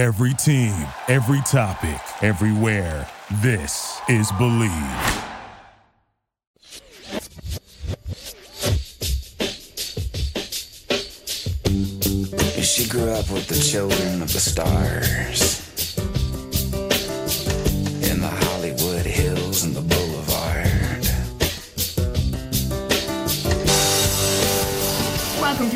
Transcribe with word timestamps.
Every 0.00 0.32
team, 0.32 0.72
every 1.08 1.42
topic, 1.42 2.00
everywhere. 2.22 3.06
This 3.42 4.00
is 4.08 4.32
Bleav. 4.32 4.70
She 12.62 12.88
grew 12.88 13.10
up 13.10 13.30
with 13.30 13.46
the 13.46 13.62
children 13.62 14.22
of 14.22 14.32
the 14.32 14.40
stars. 14.40 15.69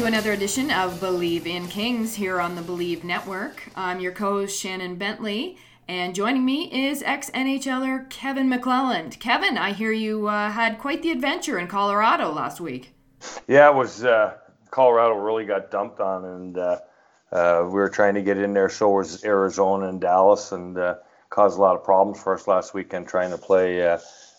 Another 0.04 0.32
edition 0.32 0.70
of 0.70 1.00
Bleav 1.00 1.46
in 1.46 1.66
Kings 1.66 2.14
here 2.14 2.38
on 2.38 2.56
the 2.56 2.60
Bleav 2.60 3.04
Network. 3.04 3.70
I'm 3.74 4.00
your 4.00 4.12
co 4.12 4.40
host 4.40 4.60
Shannon 4.60 4.96
Bentley, 4.96 5.56
and 5.88 6.14
joining 6.14 6.44
me 6.44 6.70
is 6.70 7.02
ex 7.02 7.30
NHLer 7.30 8.10
Kevin 8.10 8.50
McClelland. 8.50 9.18
Kevin, 9.18 9.56
I 9.56 9.72
hear 9.72 9.92
you 9.92 10.26
uh, 10.26 10.50
had 10.50 10.78
quite 10.78 11.00
the 11.00 11.10
adventure 11.10 11.58
in 11.58 11.68
Colorado 11.68 12.30
last 12.30 12.60
week. 12.60 12.92
Yeah, 13.48 13.70
it 13.70 13.74
was 13.74 14.04
uh, 14.04 14.34
Colorado 14.70 15.14
really 15.14 15.46
got 15.46 15.70
dumped 15.70 16.00
on, 16.00 16.26
and 16.26 16.58
uh, 16.58 16.78
uh, 17.32 17.62
we 17.64 17.72
were 17.72 17.88
trying 17.88 18.14
to 18.14 18.22
get 18.22 18.36
in 18.36 18.52
there. 18.52 18.68
So 18.68 18.90
was 18.90 19.24
Arizona 19.24 19.88
and 19.88 20.02
Dallas, 20.02 20.52
and 20.52 20.76
uh, 20.76 20.96
caused 21.30 21.56
a 21.56 21.62
lot 21.62 21.76
of 21.76 21.82
problems 21.82 22.22
for 22.22 22.34
us 22.34 22.46
last 22.46 22.74
weekend 22.74 23.08
trying 23.08 23.30
to 23.30 23.38
play 23.38 23.80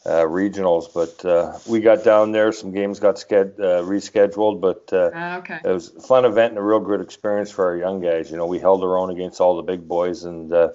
uh, 0.05 0.21
regionals. 0.21 0.85
But 0.93 1.25
uh, 1.25 1.57
we 1.67 1.79
got 1.79 2.03
down 2.03 2.31
there. 2.31 2.51
Some 2.51 2.71
games 2.71 2.99
got 2.99 3.15
sched- 3.15 3.59
uh, 3.59 3.81
rescheduled, 3.83 4.61
but 4.61 4.91
uh, 4.93 5.11
Ah, 5.13 5.37
okay. 5.39 5.59
it 5.63 5.67
was 5.71 5.95
a 5.95 6.01
fun 6.01 6.25
event 6.25 6.51
and 6.51 6.59
a 6.59 6.61
real 6.61 6.79
good 6.79 7.01
experience 7.01 7.51
for 7.51 7.65
our 7.65 7.77
young 7.77 8.01
guys. 8.01 8.29
You 8.31 8.37
know, 8.37 8.45
we 8.45 8.59
held 8.59 8.83
our 8.83 8.97
own 8.97 9.09
against 9.09 9.41
all 9.41 9.55
the 9.55 9.63
big 9.63 9.87
boys, 9.87 10.23
and 10.23 10.51
uh, 10.53 10.69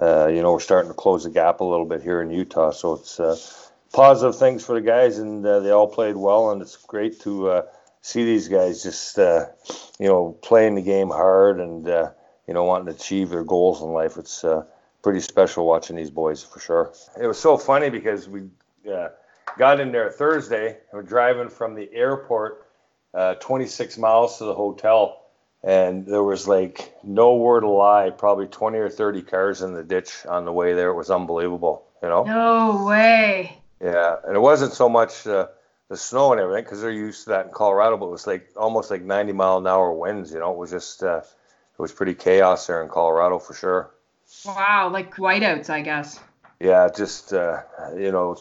uh, 0.00 0.26
you 0.28 0.42
know 0.42 0.52
we're 0.52 0.60
starting 0.60 0.90
to 0.90 0.96
close 0.96 1.24
the 1.24 1.30
gap 1.30 1.60
a 1.60 1.64
little 1.64 1.86
bit 1.86 2.02
here 2.02 2.20
in 2.22 2.30
Utah. 2.30 2.70
So 2.70 2.94
it's 2.94 3.20
uh, 3.20 3.36
positive 3.92 4.36
things 4.38 4.64
for 4.64 4.74
the 4.74 4.80
guys, 4.86 5.18
and 5.18 5.44
uh, 5.46 5.60
they 5.60 5.70
all 5.70 5.86
played 5.88 6.16
well, 6.16 6.50
and 6.50 6.62
it's 6.62 6.76
great 6.76 7.20
to 7.20 7.48
uh, 7.50 7.62
see 8.00 8.24
these 8.24 8.48
guys 8.48 8.82
just 8.82 9.18
uh, 9.18 9.46
you 9.98 10.08
know 10.08 10.36
playing 10.42 10.74
the 10.74 10.82
game 10.82 11.08
hard 11.08 11.60
and 11.60 11.88
uh, 11.88 12.10
you 12.48 12.54
know 12.54 12.64
wanting 12.64 12.86
to 12.86 12.92
achieve 12.92 13.28
their 13.30 13.44
goals 13.44 13.82
in 13.82 13.88
life. 13.88 14.16
It's 14.16 14.42
uh, 14.42 14.64
pretty 15.02 15.20
special 15.20 15.66
watching 15.66 15.96
these 15.96 16.10
boys 16.10 16.42
for 16.42 16.60
sure. 16.60 16.92
It 17.20 17.26
was 17.26 17.38
so 17.38 17.56
funny 17.58 17.90
because 17.90 18.28
we 18.28 18.44
uh, 18.90 19.08
got 19.58 19.80
in 19.80 19.92
there 19.92 20.10
Thursday 20.10 20.78
we're 20.92 21.02
driving 21.02 21.48
from 21.48 21.74
the 21.74 21.92
airport 21.92 22.66
uh, 23.14 23.34
26 23.34 23.96
miles 23.98 24.38
to 24.38 24.44
the 24.44 24.54
hotel. 24.54 25.20
And 25.62 26.04
there 26.04 26.22
was 26.22 26.46
like 26.46 26.94
no 27.02 27.36
word 27.36 27.60
to 27.60 27.68
lie, 27.68 28.10
probably 28.10 28.46
20 28.48 28.78
or 28.78 28.90
30 28.90 29.22
cars 29.22 29.62
in 29.62 29.72
the 29.72 29.82
ditch 29.82 30.26
on 30.26 30.44
the 30.44 30.52
way 30.52 30.74
there. 30.74 30.90
It 30.90 30.94
was 30.94 31.10
unbelievable, 31.10 31.86
you 32.02 32.08
know? 32.08 32.24
No 32.24 32.84
way. 32.84 33.58
Yeah, 33.80 34.16
and 34.26 34.36
it 34.36 34.40
wasn't 34.40 34.74
so 34.74 34.88
much 34.88 35.26
uh, 35.26 35.46
the 35.88 35.96
snow 35.96 36.32
and 36.32 36.40
everything 36.40 36.64
because 36.64 36.82
they're 36.82 36.90
used 36.90 37.24
to 37.24 37.30
that 37.30 37.46
in 37.46 37.52
Colorado, 37.52 37.96
but 37.96 38.06
it 38.06 38.12
was 38.12 38.26
like 38.26 38.50
almost 38.56 38.90
like 38.90 39.02
90 39.02 39.32
mile 39.32 39.58
an 39.58 39.66
hour 39.66 39.92
winds. 39.92 40.32
You 40.32 40.40
know, 40.40 40.52
it 40.52 40.58
was 40.58 40.70
just 40.70 41.02
uh, 41.02 41.18
it 41.18 41.82
was 41.82 41.92
pretty 41.92 42.14
chaos 42.14 42.66
there 42.66 42.82
in 42.82 42.88
Colorado 42.88 43.38
for 43.38 43.54
sure. 43.54 43.90
Wow, 44.44 44.90
like 44.92 45.14
whiteouts, 45.14 45.70
I 45.70 45.80
guess. 45.80 46.18
Yeah, 46.60 46.88
just 46.94 47.32
uh, 47.32 47.62
you 47.96 48.12
know, 48.12 48.36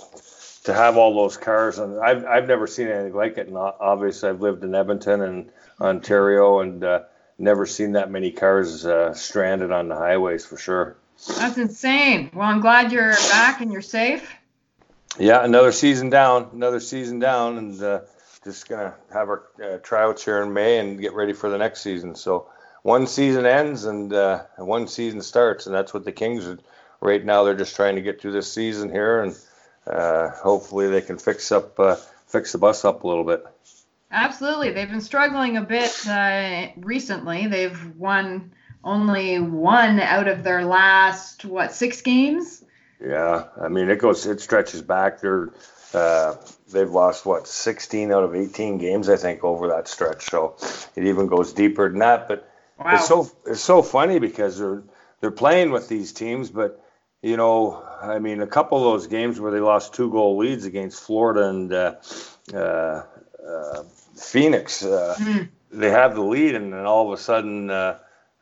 to 0.64 0.74
have 0.74 0.98
all 0.98 1.16
those 1.16 1.38
cars, 1.38 1.80
and 1.80 2.00
I've 2.00 2.26
I've 2.26 2.48
never 2.48 2.68
seen 2.68 2.88
anything 2.88 3.14
like 3.14 3.38
it. 3.38 3.48
And 3.48 3.58
obviously, 3.58 4.30
I've 4.30 4.42
lived 4.42 4.64
in 4.64 4.76
Edmonton 4.76 5.22
and 5.22 5.52
Ontario, 5.82 6.60
and 6.60 6.84
uh, 6.84 7.02
never 7.38 7.66
seen 7.66 7.94
that 7.94 8.12
many 8.12 8.32
cars 8.32 8.86
uh, 8.86 9.14
stranded 9.14 9.72
on 9.72 9.90
the 9.90 9.96
highways 9.96 10.46
for 10.46 10.58
sure. 10.58 10.96
That's 11.38 11.58
insane. 11.58 12.30
Well, 12.34 12.48
I'm 12.48 12.62
glad 12.62 12.92
you're 12.92 13.14
back 13.14 13.62
and 13.62 13.72
you're 13.72 13.82
safe. 13.82 14.36
Yeah, 15.20 15.44
another 15.44 15.72
season 15.72 16.10
down, 16.10 16.50
another 16.54 16.80
season 16.80 17.20
down, 17.20 17.58
and 17.58 17.82
uh, 17.82 18.02
just 18.44 18.68
gonna 18.68 18.96
have 19.12 19.30
our 19.30 19.44
uh, 19.64 19.78
tryouts 19.78 20.26
here 20.26 20.42
in 20.42 20.54
May 20.54 20.80
and 20.80 21.00
get 21.00 21.14
ready 21.14 21.34
for 21.34 21.50
the 21.50 21.58
next 21.58 21.82
season. 21.82 22.16
So 22.16 22.48
one 22.82 23.08
season 23.08 23.46
ends 23.46 23.86
and 23.86 24.12
uh, 24.14 24.44
one 24.58 24.88
season 24.88 25.22
starts, 25.22 25.66
and 25.66 25.76
that's 25.76 25.94
what 25.94 26.04
the 26.04 26.12
Kings 26.12 26.46
are 26.48 26.60
right 27.04 27.24
now. 27.24 27.44
They're 27.44 27.56
just 27.56 27.76
trying 27.76 27.96
to 27.96 28.02
get 28.02 28.22
through 28.22 28.32
this 28.32 28.52
season 28.52 28.90
here, 28.90 29.22
and 29.22 29.38
uh, 29.86 30.30
hopefully 30.30 30.90
they 30.90 31.02
can 31.02 31.18
fix 31.18 31.52
up 31.52 31.80
uh, 31.80 31.96
fix 32.28 32.52
the 32.52 32.58
bus 32.58 32.86
up 32.86 33.04
a 33.04 33.08
little 33.08 33.24
bit. 33.24 33.46
Absolutely. 34.12 34.72
They've 34.72 34.90
been 34.90 35.02
struggling 35.02 35.58
a 35.58 35.62
bit 35.62 36.08
uh, 36.08 36.68
recently. 36.78 37.48
They've 37.48 37.96
won 37.96 38.52
only 38.84 39.40
one 39.40 40.00
out 40.00 40.28
of 40.28 40.44
their 40.44 40.66
last, 40.66 41.46
what, 41.46 41.74
six 41.74 42.02
games? 42.02 42.64
Yeah, 43.04 43.46
I 43.60 43.70
mean 43.70 43.90
it 43.90 44.00
goes, 44.00 44.26
it 44.26 44.40
stretches 44.40 44.82
back. 44.82 45.20
They're 45.20 45.50
uh, 45.94 46.36
they've 46.72 46.90
lost 46.90 47.26
what 47.26 47.48
16 47.48 48.12
out 48.12 48.24
of 48.24 48.36
18 48.36 48.78
games, 48.78 49.10
I 49.10 49.16
think, 49.16 49.44
over 49.44 49.68
that 49.70 49.88
stretch. 49.88 50.30
So 50.30 50.56
it 50.96 51.06
even 51.06 51.28
goes 51.28 51.54
deeper 51.54 51.90
than 51.90 52.00
that. 52.00 52.28
But 52.28 52.50
Wow. 52.80 52.96
it's 52.96 53.08
so 53.08 53.32
it's 53.46 53.62
so 53.62 53.82
funny 53.82 54.20
because 54.20 54.58
they're 54.58 54.84
they're 55.22 55.32
playing 55.32 55.72
with 55.72 55.88
these 55.88 56.12
teams, 56.12 56.50
but 56.50 56.83
you 57.24 57.38
know, 57.38 57.84
I 58.02 58.20
mean, 58.20 58.42
a 58.42 58.48
couple 58.48 58.78
of 58.80 58.86
those 58.86 59.08
games 59.08 59.40
where 59.42 59.52
they 59.52 59.62
lost 59.62 59.96
two 59.96 60.12
goal 60.12 60.38
leads 60.38 60.66
against 60.66 61.04
Florida 61.04 61.50
and 61.50 61.74
uh, 61.74 61.96
uh, 62.54 63.04
uh, 63.48 63.84
Phoenix, 64.18 64.86
uh, 64.86 65.16
Mhm. 65.20 65.50
they 65.72 65.90
have 65.92 66.16
the 66.16 66.22
lead, 66.22 66.56
and 66.56 66.74
then 66.74 66.86
all 66.86 67.08
of 67.08 67.20
a 67.20 67.22
sudden. 67.22 67.72
Uh, 67.72 68.00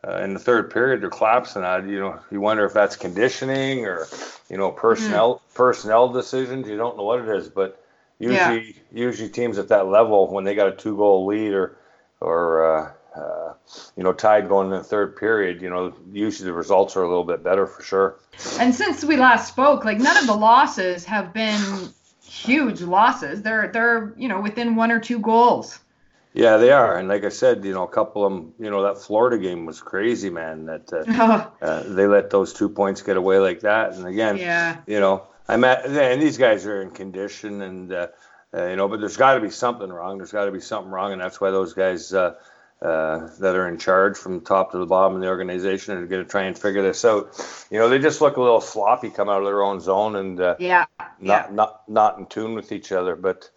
uh, 0.08 0.18
in 0.24 0.34
the 0.34 0.40
third 0.40 0.72
period, 0.72 1.02
they're 1.02 1.12
collapsing. 1.12 1.64
I, 1.64 1.78
you 1.86 2.00
know, 2.00 2.20
you 2.32 2.42
wonder 2.42 2.66
if 2.66 2.74
that's 2.74 2.96
conditioning 2.96 3.86
or, 3.86 4.08
you 4.50 4.58
know, 4.58 4.72
personnel 4.72 5.44
personnel 5.54 6.10
decisions. 6.10 6.68
You 6.68 6.78
don't 6.78 6.98
know 6.98 7.04
what 7.04 7.20
it 7.20 7.30
is, 7.30 7.50
but 7.50 7.80
usually, 8.20 8.82
usually 8.92 9.30
teams 9.30 9.60
at 9.60 9.70
that 9.70 9.88
level, 9.88 10.32
when 10.34 10.44
they 10.44 10.56
got 10.56 10.70
a 10.70 10.76
two 10.76 10.98
goal 10.98 11.28
lead 11.28 11.54
or, 11.54 11.78
or 12.20 12.66
uh, 12.66 12.92
uh, 13.20 13.51
you 13.96 14.04
know, 14.04 14.14
tied 14.14 14.50
going 14.50 14.68
in 14.68 14.78
the 14.78 14.84
third 14.84 15.16
period, 15.16 15.62
you 15.62 15.70
know, 15.70 15.94
usually 16.12 16.48
the 16.48 16.54
results 16.54 16.96
are 16.96 17.04
a 17.04 17.08
little 17.08 17.24
bit 17.24 17.44
better 17.44 17.66
for 17.66 17.84
sure. 17.84 18.20
And 18.60 18.76
since 18.76 19.04
we 19.04 19.18
last 19.18 19.48
spoke, 19.48 19.86
like 19.86 20.00
none 20.00 20.18
of 20.18 20.28
the 20.28 20.36
losses 20.36 21.06
have 21.06 21.34
been 21.34 21.90
huge 22.22 22.82
losses. 22.82 23.42
They're 23.42 23.70
they're 23.72 24.14
you 24.18 24.28
know 24.28 24.42
within 24.42 24.76
one 24.76 24.92
or 24.92 25.00
two 25.00 25.20
goals. 25.20 25.80
Yeah, 26.34 26.58
they 26.58 26.72
are, 26.72 26.98
and 26.98 27.10
like 27.10 27.26
I 27.26 27.30
said, 27.30 27.66
you 27.66 27.74
know, 27.74 27.84
a 27.84 27.90
couple 27.90 28.26
of 28.26 28.32
them, 28.32 28.54
you 28.58 28.70
know, 28.72 28.84
that 28.84 28.98
Florida 28.98 29.38
game 29.38 29.66
was 29.66 29.82
crazy, 29.82 30.30
man. 30.30 30.66
That 30.66 30.94
uh, 30.94 31.50
uh, 31.62 31.84
they 31.84 32.08
let 32.08 32.30
those 32.30 32.54
two 32.54 32.70
points 32.70 33.02
get 33.02 33.18
away 33.18 33.40
like 33.40 33.62
that, 33.62 33.94
and 33.94 34.08
again, 34.08 34.38
yeah. 34.38 34.78
you 34.88 35.02
know, 35.02 35.28
I'm 35.50 35.64
at, 35.66 35.86
and 35.86 36.22
these 36.22 36.38
guys 36.38 36.66
are 36.66 36.82
in 36.82 36.92
condition, 36.92 37.62
and 37.62 37.92
uh, 37.92 38.08
uh, 38.54 38.68
you 38.68 38.78
know, 38.78 38.88
but 38.88 39.02
there's 39.02 39.18
got 39.18 39.34
to 39.34 39.42
be 39.42 39.50
something 39.50 39.90
wrong. 39.90 40.18
There's 40.18 40.32
got 40.32 40.46
to 40.46 40.52
be 40.52 40.62
something 40.62 40.92
wrong, 40.92 41.12
and 41.12 41.22
that's 41.22 41.42
why 41.42 41.52
those 41.52 41.74
guys 41.74 42.14
uh, 42.82 43.30
that 43.40 43.56
are 43.56 43.68
in 43.68 43.78
charge 43.78 44.18
from 44.18 44.42
top 44.42 44.72
to 44.72 44.78
the 44.80 44.86
bottom 44.86 45.16
of 45.16 45.22
the 45.22 45.28
organization 45.28 45.96
are 45.98 46.06
going 46.08 46.24
to 46.24 46.30
try 46.30 46.44
and 46.44 46.58
figure 46.58 46.82
this 46.82 47.06
out. 47.06 47.30
You 47.70 47.78
know, 47.78 47.90
they 47.90 48.00
just 48.00 48.22
look 48.22 48.38
a 48.38 48.42
little 48.42 48.62
sloppy, 48.62 49.10
come 49.10 49.30
out 49.30 49.40
of 49.40 49.46
their 49.46 49.62
own 49.62 49.80
zone, 49.80 50.16
and 50.16 50.40
uh, 50.42 50.56
Yeah. 50.58 50.86
not 50.98 51.16
Yeah. 51.20 51.48
not 51.52 51.82
not 51.88 52.18
in 52.18 52.26
tune 52.26 52.56
with 52.56 52.72
each 52.72 52.92
other. 52.92 53.16
But 53.16 53.50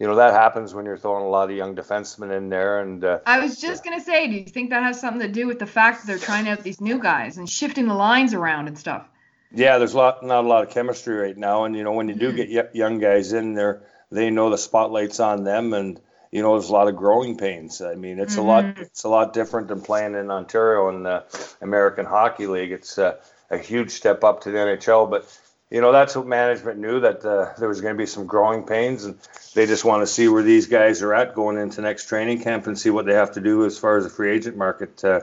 you 0.00 0.08
know, 0.08 0.16
that 0.16 0.34
happens 0.34 0.74
when 0.74 0.84
you're 0.84 0.98
throwing 0.98 1.24
a 1.24 1.28
lot 1.28 1.48
of 1.48 1.56
young 1.56 1.76
defensemen 1.76 2.36
in 2.36 2.48
there, 2.48 2.80
and 2.80 3.04
uh, 3.04 3.20
I 3.24 3.38
was 3.38 3.60
just 3.60 3.84
gonna 3.84 4.00
say, 4.00 4.26
do 4.26 4.34
you 4.34 4.46
think 4.46 4.70
that 4.70 4.82
has 4.82 5.00
something 5.00 5.20
to 5.20 5.28
do 5.28 5.46
with 5.46 5.60
the 5.60 5.66
fact 5.66 6.00
that 6.00 6.06
they're 6.08 6.18
trying 6.18 6.48
out 6.48 6.64
these 6.64 6.80
new 6.80 6.98
guys 6.98 7.38
and 7.38 7.48
shifting 7.48 7.86
the 7.86 7.94
lines 7.94 8.34
around 8.34 8.66
and 8.66 8.76
stuff? 8.76 9.06
Yeah, 9.54 9.78
there's 9.78 9.94
a 9.94 9.98
lot, 9.98 10.24
not 10.24 10.44
a 10.44 10.48
lot 10.48 10.66
of 10.66 10.70
chemistry 10.70 11.14
right 11.14 11.36
now, 11.36 11.64
and 11.64 11.76
you 11.76 11.84
know 11.84 11.92
when 11.92 12.08
you 12.08 12.16
do 12.16 12.32
get 12.32 12.74
young 12.74 12.98
guys 12.98 13.32
in 13.32 13.54
there, 13.54 13.82
they 14.10 14.30
know 14.30 14.50
the 14.50 14.58
spotlight's 14.58 15.20
on 15.20 15.44
them, 15.44 15.72
and 15.72 16.00
you 16.32 16.42
know 16.42 16.58
there's 16.58 16.70
a 16.70 16.72
lot 16.72 16.88
of 16.88 16.96
growing 16.96 17.36
pains. 17.36 17.82
I 17.82 17.94
mean, 17.94 18.18
it's 18.18 18.36
a 18.36 18.42
lot, 18.42 18.64
it's 18.78 19.04
a 19.04 19.08
lot 19.08 19.34
different 19.34 19.68
than 19.68 19.82
playing 19.82 20.14
in 20.14 20.30
Ontario 20.30 20.88
in 20.88 21.02
the 21.02 21.24
American 21.60 22.06
Hockey 22.06 22.46
League. 22.46 22.72
It's 22.72 22.98
uh, 22.98 23.18
a 23.50 23.58
huge 23.58 23.90
step 23.90 24.24
up 24.24 24.40
to 24.42 24.50
the 24.50 24.56
NHL, 24.56 25.10
but 25.10 25.30
you 25.70 25.82
know 25.82 25.92
that's 25.92 26.16
what 26.16 26.26
management 26.26 26.78
knew 26.78 27.00
that 27.00 27.24
uh, 27.24 27.52
there 27.58 27.68
was 27.68 27.82
going 27.82 27.94
to 27.94 27.98
be 27.98 28.06
some 28.06 28.26
growing 28.26 28.64
pains, 28.64 29.04
and 29.04 29.18
they 29.54 29.66
just 29.66 29.84
want 29.84 30.00
to 30.02 30.06
see 30.06 30.26
where 30.26 30.42
these 30.42 30.66
guys 30.66 31.02
are 31.02 31.14
at 31.14 31.34
going 31.34 31.58
into 31.58 31.82
next 31.82 32.08
training 32.08 32.42
camp 32.42 32.66
and 32.66 32.78
see 32.78 32.90
what 32.90 33.04
they 33.04 33.14
have 33.14 33.32
to 33.32 33.40
do 33.40 33.66
as 33.66 33.78
far 33.78 33.98
as 33.98 34.04
the 34.04 34.10
free 34.10 34.32
agent 34.32 34.56
market. 34.56 35.04
Uh, 35.04 35.20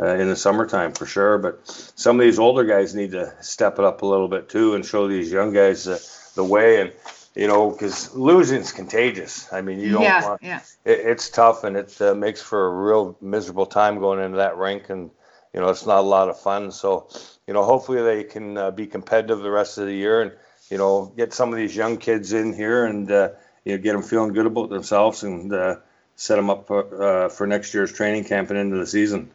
uh, 0.00 0.14
in 0.14 0.28
the 0.28 0.36
summertime 0.36 0.92
for 0.92 1.06
sure. 1.06 1.38
But 1.38 1.66
some 1.96 2.20
of 2.20 2.24
these 2.24 2.38
older 2.38 2.62
guys 2.64 2.94
need 2.94 3.10
to 3.12 3.34
step 3.40 3.80
it 3.80 3.84
up 3.84 4.02
a 4.02 4.06
little 4.06 4.28
bit 4.28 4.48
too 4.48 4.76
and 4.76 4.86
show 4.86 5.08
these 5.08 5.28
young 5.28 5.52
guys 5.52 5.88
uh, 5.88 5.98
the 6.36 6.44
way. 6.44 6.80
And 6.80 6.92
you 7.38 7.46
know, 7.46 7.70
because 7.70 8.12
losing's 8.16 8.72
contagious. 8.72 9.50
I 9.52 9.62
mean, 9.62 9.78
you 9.78 9.92
don't 9.92 10.02
yeah, 10.02 10.28
want 10.28 10.42
yeah. 10.42 10.60
it, 10.84 10.98
it's 10.98 11.30
tough 11.30 11.62
and 11.62 11.76
it 11.76 12.02
uh, 12.02 12.12
makes 12.12 12.42
for 12.42 12.66
a 12.66 12.70
real 12.70 13.16
miserable 13.20 13.66
time 13.66 14.00
going 14.00 14.18
into 14.18 14.38
that 14.38 14.56
rink 14.56 14.90
and 14.90 15.10
you 15.54 15.60
know 15.60 15.68
it's 15.68 15.86
not 15.86 15.98
a 15.98 16.02
lot 16.02 16.28
of 16.28 16.40
fun 16.40 16.72
so 16.72 17.08
you 17.46 17.54
know 17.54 17.62
hopefully 17.62 18.02
they 18.02 18.24
can 18.24 18.58
uh, 18.58 18.70
be 18.72 18.88
competitive 18.88 19.38
the 19.38 19.50
rest 19.50 19.78
of 19.78 19.86
the 19.86 19.94
year 19.94 20.20
and 20.20 20.32
you 20.68 20.78
know 20.78 21.12
get 21.16 21.32
some 21.32 21.50
of 21.52 21.56
these 21.56 21.74
young 21.74 21.96
kids 21.96 22.32
in 22.32 22.52
here 22.52 22.84
and 22.84 23.10
uh, 23.10 23.30
you 23.64 23.76
know 23.76 23.82
get 23.82 23.92
them 23.92 24.02
feeling 24.02 24.32
good 24.32 24.46
about 24.46 24.68
themselves 24.68 25.22
and 25.22 25.52
uh, 25.52 25.76
set 26.16 26.34
them 26.34 26.50
up 26.50 26.66
for, 26.66 27.02
uh, 27.02 27.28
for 27.28 27.46
next 27.46 27.72
year's 27.72 27.92
training 27.92 28.24
camp 28.24 28.50
and 28.50 28.58
into 28.58 28.76
the 28.76 28.86
season 28.86 29.30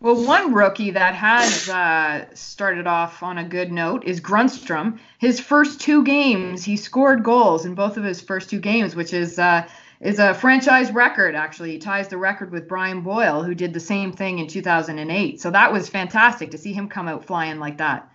Well, 0.00 0.26
one 0.26 0.52
rookie 0.52 0.90
that 0.90 1.14
has 1.14 1.68
uh, 1.70 2.26
started 2.34 2.86
off 2.86 3.22
on 3.22 3.38
a 3.38 3.44
good 3.44 3.72
note 3.72 4.04
is 4.04 4.20
Grundstrom. 4.20 4.98
His 5.18 5.40
first 5.40 5.80
two 5.80 6.04
games, 6.04 6.62
he 6.64 6.76
scored 6.76 7.22
goals 7.22 7.64
in 7.64 7.74
both 7.74 7.96
of 7.96 8.04
his 8.04 8.20
first 8.20 8.50
two 8.50 8.60
games, 8.60 8.94
which 8.94 9.14
is 9.14 9.38
uh, 9.38 9.66
is 10.00 10.18
a 10.18 10.34
franchise 10.34 10.92
record. 10.92 11.34
Actually, 11.34 11.72
he 11.72 11.78
ties 11.78 12.08
the 12.08 12.18
record 12.18 12.50
with 12.50 12.68
Brian 12.68 13.00
Boyle, 13.00 13.42
who 13.42 13.54
did 13.54 13.72
the 13.72 13.80
same 13.80 14.12
thing 14.12 14.38
in 14.38 14.46
2008. 14.46 15.40
So 15.40 15.50
that 15.50 15.72
was 15.72 15.88
fantastic 15.88 16.50
to 16.50 16.58
see 16.58 16.74
him 16.74 16.88
come 16.88 17.08
out 17.08 17.24
flying 17.24 17.58
like 17.58 17.78
that. 17.78 18.06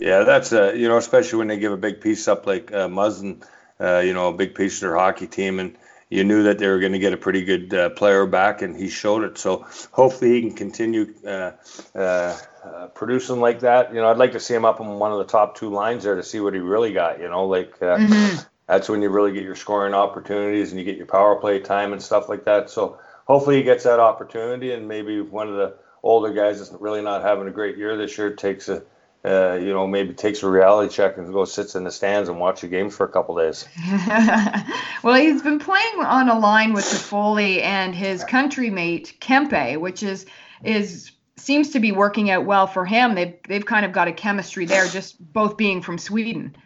Yeah, 0.00 0.24
that's 0.24 0.54
uh, 0.54 0.72
you 0.72 0.88
know, 0.88 0.96
especially 0.96 1.38
when 1.40 1.48
they 1.48 1.58
give 1.58 1.72
a 1.72 1.76
big 1.76 2.00
piece 2.00 2.28
up 2.28 2.46
like 2.46 2.72
uh, 2.72 2.88
Muzzin, 2.88 3.44
uh, 3.78 3.98
you 3.98 4.14
know, 4.14 4.28
a 4.28 4.32
big 4.32 4.54
piece 4.54 4.76
of 4.76 4.80
their 4.80 4.96
hockey 4.96 5.26
team, 5.26 5.60
and 5.60 5.76
you 6.08 6.22
knew 6.24 6.44
that 6.44 6.58
they 6.58 6.68
were 6.68 6.78
going 6.78 6.92
to 6.92 6.98
get 6.98 7.12
a 7.12 7.16
pretty 7.16 7.44
good 7.44 7.74
uh, 7.74 7.90
player 7.90 8.26
back, 8.26 8.62
and 8.62 8.76
he 8.76 8.88
showed 8.88 9.24
it. 9.24 9.38
So 9.38 9.66
hopefully 9.90 10.34
he 10.34 10.40
can 10.42 10.52
continue 10.52 11.12
uh, 11.26 11.52
uh, 11.94 12.38
uh, 12.64 12.86
producing 12.94 13.40
like 13.40 13.60
that. 13.60 13.92
You 13.92 14.00
know, 14.00 14.10
I'd 14.10 14.18
like 14.18 14.32
to 14.32 14.40
see 14.40 14.54
him 14.54 14.64
up 14.64 14.80
on 14.80 14.98
one 14.98 15.12
of 15.12 15.18
the 15.18 15.24
top 15.24 15.56
two 15.56 15.70
lines 15.70 16.04
there 16.04 16.14
to 16.14 16.22
see 16.22 16.40
what 16.40 16.54
he 16.54 16.60
really 16.60 16.92
got. 16.92 17.20
You 17.20 17.28
know, 17.28 17.46
like 17.46 17.74
uh, 17.82 17.96
mm-hmm. 17.96 18.40
that's 18.68 18.88
when 18.88 19.02
you 19.02 19.08
really 19.08 19.32
get 19.32 19.42
your 19.42 19.56
scoring 19.56 19.94
opportunities 19.94 20.70
and 20.70 20.78
you 20.78 20.84
get 20.84 20.96
your 20.96 21.06
power 21.06 21.36
play 21.36 21.58
time 21.58 21.92
and 21.92 22.00
stuff 22.00 22.28
like 22.28 22.44
that. 22.44 22.70
So 22.70 22.98
hopefully 23.26 23.56
he 23.56 23.62
gets 23.62 23.84
that 23.84 23.98
opportunity, 23.98 24.72
and 24.72 24.86
maybe 24.86 25.20
one 25.20 25.48
of 25.48 25.56
the 25.56 25.74
older 26.04 26.32
guys 26.32 26.58
that's 26.58 26.80
really 26.80 27.02
not 27.02 27.22
having 27.22 27.48
a 27.48 27.50
great 27.50 27.76
year 27.76 27.96
this 27.96 28.16
year 28.16 28.32
takes 28.32 28.68
a 28.68 28.82
uh, 29.24 29.54
you 29.54 29.72
know, 29.72 29.86
maybe 29.86 30.14
takes 30.14 30.42
a 30.42 30.48
reality 30.48 30.92
check 30.92 31.16
and 31.16 31.32
goes 31.32 31.52
sits 31.52 31.74
in 31.74 31.84
the 31.84 31.90
stands 31.90 32.28
and 32.28 32.38
watch 32.38 32.60
the 32.60 32.68
games 32.68 32.94
for 32.94 33.04
a 33.04 33.08
couple 33.08 33.36
days. 33.36 33.66
well, 35.02 35.14
he's 35.14 35.42
been 35.42 35.58
playing 35.58 36.00
on 36.00 36.28
a 36.28 36.38
line 36.38 36.72
with 36.72 36.84
Toffoli 36.84 37.60
and 37.60 37.94
his 37.94 38.22
country 38.24 38.70
mate 38.70 39.14
Kempe, 39.20 39.80
which 39.80 40.02
is 40.02 40.26
is 40.62 41.10
seems 41.36 41.70
to 41.70 41.80
be 41.80 41.92
working 41.92 42.30
out 42.30 42.44
well 42.44 42.66
for 42.66 42.84
him. 42.84 43.14
They've 43.14 43.34
they've 43.48 43.66
kind 43.66 43.84
of 43.84 43.92
got 43.92 44.08
a 44.08 44.12
chemistry 44.12 44.66
there, 44.66 44.86
just 44.86 45.16
both 45.32 45.56
being 45.56 45.82
from 45.82 45.98
Sweden. 45.98 46.56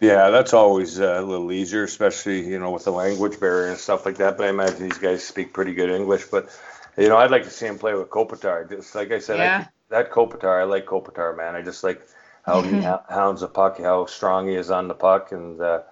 Yeah, 0.00 0.30
that's 0.30 0.54
always 0.54 0.98
uh, 0.98 1.20
a 1.20 1.22
little 1.22 1.52
easier, 1.52 1.84
especially 1.84 2.46
you 2.48 2.58
know 2.58 2.70
with 2.70 2.84
the 2.84 2.92
language 2.92 3.38
barrier 3.40 3.68
and 3.68 3.78
stuff 3.78 4.06
like 4.06 4.16
that. 4.16 4.36
But 4.36 4.46
I 4.46 4.50
imagine 4.50 4.82
these 4.82 4.98
guys 4.98 5.24
speak 5.24 5.52
pretty 5.52 5.74
good 5.74 5.90
English. 5.90 6.26
But 6.26 6.48
you 6.96 7.08
know, 7.08 7.16
I'd 7.16 7.30
like 7.30 7.44
to 7.44 7.50
see 7.50 7.66
him 7.66 7.78
play 7.78 7.94
with 7.94 8.08
Kopitar. 8.08 8.68
Just 8.68 8.94
like 8.94 9.10
I 9.10 9.18
said, 9.18 9.38
yeah. 9.38 9.66
I, 9.66 9.79
that 9.90 10.10
Kopitar, 10.10 10.60
I 10.60 10.64
like 10.64 10.86
Kopitar, 10.86 11.36
man. 11.36 11.54
I 11.54 11.62
just 11.62 11.84
like 11.84 12.00
how 12.42 12.62
he 12.62 12.80
hounds 13.08 13.42
the 13.42 13.48
puck, 13.48 13.78
how 13.78 14.06
strong 14.06 14.48
he 14.48 14.54
is 14.54 14.70
on 14.70 14.88
the 14.88 14.94
puck, 14.94 15.32
and 15.32 15.60
uh, 15.60 15.82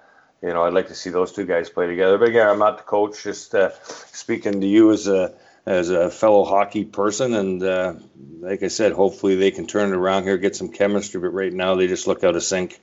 you 0.42 0.48
know 0.48 0.64
I'd 0.64 0.72
like 0.72 0.88
to 0.88 0.94
see 0.94 1.10
those 1.10 1.32
two 1.32 1.44
guys 1.44 1.68
play 1.68 1.86
together. 1.86 2.16
But 2.16 2.28
again, 2.28 2.48
I'm 2.48 2.58
not 2.58 2.78
the 2.78 2.84
coach. 2.84 3.22
Just 3.22 3.54
uh, 3.54 3.70
speaking 3.82 4.60
to 4.60 4.66
you 4.66 4.92
as 4.92 5.06
a 5.06 5.34
as 5.66 5.90
a 5.90 6.10
fellow 6.10 6.44
hockey 6.44 6.84
person, 6.84 7.34
and 7.34 7.62
uh, 7.62 7.94
like 8.40 8.62
I 8.62 8.68
said, 8.68 8.92
hopefully 8.92 9.34
they 9.34 9.50
can 9.50 9.66
turn 9.66 9.90
it 9.90 9.96
around 9.96 10.22
here, 10.22 10.38
get 10.38 10.56
some 10.56 10.70
chemistry. 10.70 11.20
But 11.20 11.30
right 11.30 11.52
now 11.52 11.74
they 11.74 11.88
just 11.88 12.06
look 12.06 12.24
out 12.24 12.36
of 12.36 12.42
sync. 12.42 12.80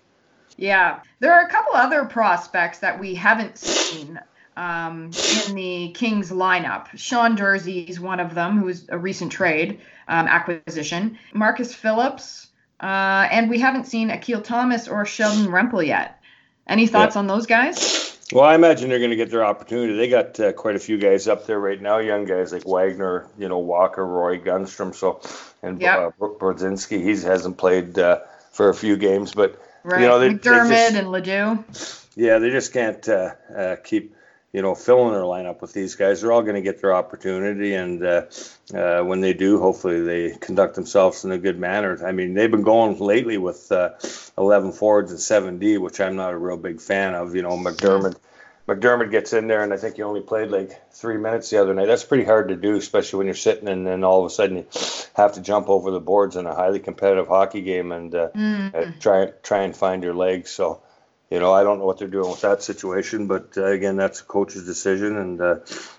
Yeah, 0.58 1.02
there 1.20 1.34
are 1.34 1.46
a 1.46 1.50
couple 1.50 1.74
other 1.74 2.06
prospects 2.06 2.80
that 2.80 3.00
we 3.00 3.16
haven't 3.16 3.58
seen 3.58 4.20
um, 4.56 5.12
in 5.48 5.56
the 5.56 5.92
Kings 5.94 6.32
lineup. 6.32 6.88
Sean 6.96 7.36
Durzi 7.36 7.90
is 7.90 8.00
one 8.00 8.22
of 8.22 8.36
them, 8.36 8.60
who's 8.60 8.88
a 8.88 8.98
recent 8.98 9.32
trade 9.32 9.82
um, 10.08 10.28
acquisition. 10.28 11.18
Markus 11.34 11.74
Phillips, 11.74 12.48
uh, 12.80 13.28
and 13.32 13.50
we 13.50 13.60
haven't 13.60 13.86
seen 13.86 14.10
Akil 14.10 14.42
Thomas 14.42 14.88
or 14.88 15.06
Sheldon 15.06 15.48
Rempal 15.48 15.86
yet. 15.86 16.20
Any 16.68 16.88
thoughts 16.88 17.16
yeah. 17.16 17.20
on 17.20 17.28
those 17.28 17.46
guys? 17.46 18.18
Well, 18.34 18.44
I 18.44 18.56
imagine 18.56 18.90
they're 18.90 19.00
going 19.00 19.12
to 19.12 19.16
get 19.16 19.30
their 19.30 19.46
opportunity. 19.46 19.96
They 19.96 20.10
got 20.10 20.40
uh, 20.40 20.52
quite 20.54 20.76
a 20.76 20.80
few 20.80 20.98
guys 20.98 21.28
up 21.28 21.46
there 21.46 21.60
right 21.60 21.80
now, 21.80 22.00
young 22.00 22.26
guys 22.26 22.52
like 22.52 22.66
Wagner, 22.66 23.28
you 23.38 23.48
know, 23.48 23.60
Walker, 23.60 24.06
Roy 24.06 24.40
Grundstrom, 24.40 24.96
so 24.96 25.22
and 25.62 25.80
yep. 25.80 26.16
uh, 26.20 26.26
Brodzinski. 26.26 27.04
He 27.04 27.12
hasn't 27.22 27.58
played 27.58 28.00
uh, 28.00 28.22
for 28.52 28.70
a 28.70 28.74
few 28.74 28.98
games, 28.98 29.34
but 29.34 29.62
right. 29.84 30.02
you 30.02 30.08
know, 30.08 30.18
they, 30.18 30.30
MacDermid 30.30 30.70
they 30.70 30.76
just, 30.76 30.96
and 30.96 31.12
Ledoux. 31.12 31.64
Yeah, 32.16 32.40
they 32.40 32.50
just 32.50 32.74
can't 32.74 33.08
uh, 33.08 33.36
uh, 33.56 33.76
keep 33.84 34.16
you 34.56 34.62
know, 34.62 34.74
filling 34.74 35.12
their 35.12 35.24
lineup 35.24 35.60
with 35.60 35.74
these 35.74 35.96
guys. 35.96 36.22
They're 36.22 36.32
all 36.32 36.42
going 36.42 36.56
to 36.56 36.62
get 36.62 36.80
their 36.80 36.96
opportunity, 36.96 37.74
and 37.74 38.02
uh, 38.02 38.26
uh, 38.74 39.02
when 39.02 39.20
they 39.20 39.34
do, 39.34 39.60
hopefully 39.60 40.02
they 40.02 40.38
conduct 40.38 40.76
themselves 40.76 41.26
in 41.26 41.34
a 41.34 41.38
good 41.38 41.60
manner. 41.60 42.00
I 42.08 42.14
mean, 42.14 42.36
they've 42.36 42.50
been 42.50 42.64
going 42.64 42.98
lately 42.98 43.38
with 43.38 43.70
uh, 43.70 43.96
11 44.38 44.72
forwards 44.72 45.12
and 45.12 45.20
7D, 45.60 45.82
which 45.82 46.00
I'm 46.00 46.16
not 46.16 46.32
a 46.32 46.38
real 46.38 46.56
big 46.56 46.80
fan 46.80 47.16
of. 47.16 47.36
You 47.36 47.42
know, 47.42 47.58
MacDermid. 47.58 48.16
MacDermid 48.66 49.12
gets 49.12 49.34
in 49.34 49.48
there, 49.48 49.62
and 49.62 49.74
I 49.74 49.78
think 49.78 49.98
he 49.98 50.04
only 50.04 50.22
played 50.22 50.52
like 50.52 50.90
three 50.90 51.18
minutes 51.18 51.50
the 51.50 51.62
other 51.62 51.74
night. 51.74 51.88
That's 51.88 52.06
pretty 52.06 52.24
hard 52.24 52.48
to 52.48 52.56
do, 52.56 52.78
especially 52.78 53.18
when 53.18 53.28
you're 53.28 53.36
sitting 53.36 53.68
and 53.68 53.86
then 53.86 54.06
all 54.06 54.22
of 54.22 54.26
a 54.26 54.34
sudden 54.34 54.58
you 54.58 54.66
have 55.16 55.34
to 55.34 55.42
jump 55.42 55.68
over 55.68 55.92
the 55.92 56.00
boards 56.00 56.38
in 56.38 56.46
a 56.46 56.56
highly 56.56 56.80
competitive 56.80 57.28
hockey 57.28 57.62
game 57.62 57.92
and 57.92 58.16
uh, 58.16 58.30
mm. 58.30 59.00
try 59.02 59.34
try 59.44 59.64
and 59.64 59.76
find 59.76 60.02
your 60.02 60.16
legs. 60.16 60.50
So 60.50 60.82
you 61.36 61.42
know, 61.42 61.52
I 61.52 61.64
don't 61.64 61.80
know 61.80 61.86
what 61.86 62.00
they're 62.00 62.08
doing 62.08 62.30
with 62.30 62.40
that 62.42 62.64
situation, 62.64 63.28
but 63.28 63.58
uh, 63.58 63.66
again, 63.66 63.98
that's 63.98 64.22
a 64.22 64.24
coach's 64.24 64.66
decision. 64.66 65.18
And, 65.18 65.42
uh, 65.42 65.56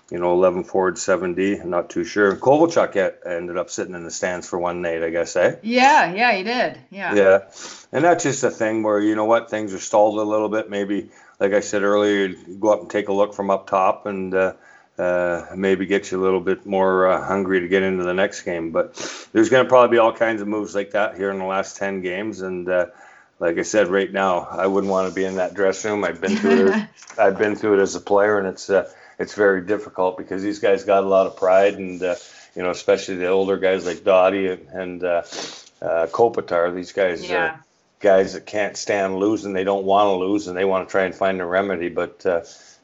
you 0.09 0.17
know, 0.17 0.33
11 0.33 0.63
forward, 0.63 0.95
7D, 0.95 1.61
I'm 1.61 1.69
not 1.69 1.91
too 1.91 2.03
sure. 2.05 2.35
Kovalchuk 2.35 3.23
ended 3.23 3.55
up 3.55 3.69
sitting 3.69 3.93
in 3.93 4.03
the 4.03 4.09
stands 4.09 4.49
for 4.49 4.57
one 4.57 4.81
night, 4.81 5.03
I 5.03 5.11
guess, 5.11 5.35
eh? 5.35 5.57
Yeah, 5.61 6.11
yeah, 6.11 6.31
he 6.31 6.41
did. 6.41 6.79
Yeah. 6.89 7.13
Yeah. 7.13 7.39
And 7.91 8.03
that's 8.03 8.23
just 8.23 8.43
a 8.45 8.49
thing 8.49 8.81
where, 8.81 8.99
you 8.99 9.13
know 9.13 9.25
what, 9.25 9.51
things 9.51 9.75
are 9.75 9.79
stalled 9.79 10.17
a 10.17 10.23
little 10.23 10.49
bit. 10.49 10.71
Maybe, 10.71 11.11
like 11.39 11.53
I 11.53 11.59
said 11.59 11.83
earlier, 11.83 12.29
go 12.59 12.73
up 12.73 12.81
and 12.81 12.89
take 12.89 13.09
a 13.09 13.13
look 13.13 13.35
from 13.35 13.51
up 13.51 13.67
top 13.67 14.07
and, 14.07 14.33
uh, 14.33 14.53
uh, 14.97 15.45
maybe 15.55 15.85
get 15.85 16.09
you 16.09 16.19
a 16.19 16.23
little 16.23 16.41
bit 16.41 16.65
more 16.65 17.07
uh, 17.07 17.23
hungry 17.23 17.59
to 17.59 17.67
get 17.67 17.83
into 17.83 18.03
the 18.03 18.15
next 18.15 18.41
game. 18.41 18.71
But 18.71 18.95
there's 19.33 19.49
going 19.49 19.63
to 19.63 19.69
probably 19.69 19.97
be 19.97 19.99
all 19.99 20.13
kinds 20.13 20.41
of 20.41 20.47
moves 20.47 20.73
like 20.73 20.91
that 20.91 21.15
here 21.15 21.29
in 21.29 21.37
the 21.37 21.45
last 21.45 21.77
10 21.77 22.01
games. 22.01 22.41
And, 22.41 22.67
uh, 22.67 22.87
like 23.39 23.57
I 23.57 23.61
said, 23.61 23.87
right 23.87 24.11
now, 24.11 24.47
I 24.49 24.67
wouldn't 24.67 24.91
want 24.91 25.09
to 25.09 25.15
be 25.15 25.25
in 25.25 25.35
that 25.35 25.53
dressing 25.53 25.91
room. 25.91 26.03
I've 26.03 26.19
been 26.19 26.37
through 26.37 26.73
it. 26.73 26.87
I've 27.19 27.37
been 27.37 27.55
through 27.55 27.79
it 27.79 27.81
as 27.81 27.95
a 27.95 28.01
player, 28.01 28.39
and 28.39 28.47
it's 28.47 28.69
uh, 28.69 28.91
it's 29.19 29.33
very 29.35 29.61
difficult 29.61 30.17
because 30.17 30.41
these 30.41 30.59
guys 30.59 30.83
got 30.83 31.03
a 31.03 31.07
lot 31.07 31.27
of 31.27 31.37
pride, 31.37 31.75
and 31.75 32.01
uh, 32.01 32.15
you 32.55 32.63
know, 32.63 32.71
especially 32.71 33.15
the 33.15 33.27
older 33.27 33.57
guys 33.57 33.85
like 33.85 34.03
Doughty 34.03 34.47
and, 34.47 34.67
and 34.69 35.03
uh, 35.03 35.23
uh, 35.81 36.07
Kopitar. 36.07 36.73
These 36.73 36.93
guys 36.93 37.29
yeah. 37.29 37.35
are 37.35 37.65
guys 37.99 38.33
that 38.33 38.45
can't 38.45 38.75
stand 38.75 39.17
losing. 39.17 39.53
They 39.53 39.63
don't 39.63 39.85
want 39.85 40.07
to 40.07 40.25
lose, 40.25 40.47
and 40.47 40.57
they 40.57 40.65
want 40.65 40.87
to 40.87 40.91
try 40.91 41.03
and 41.03 41.13
find 41.13 41.39
a 41.39 41.45
remedy. 41.45 41.89
But 41.89 42.25
uh, 42.25 42.41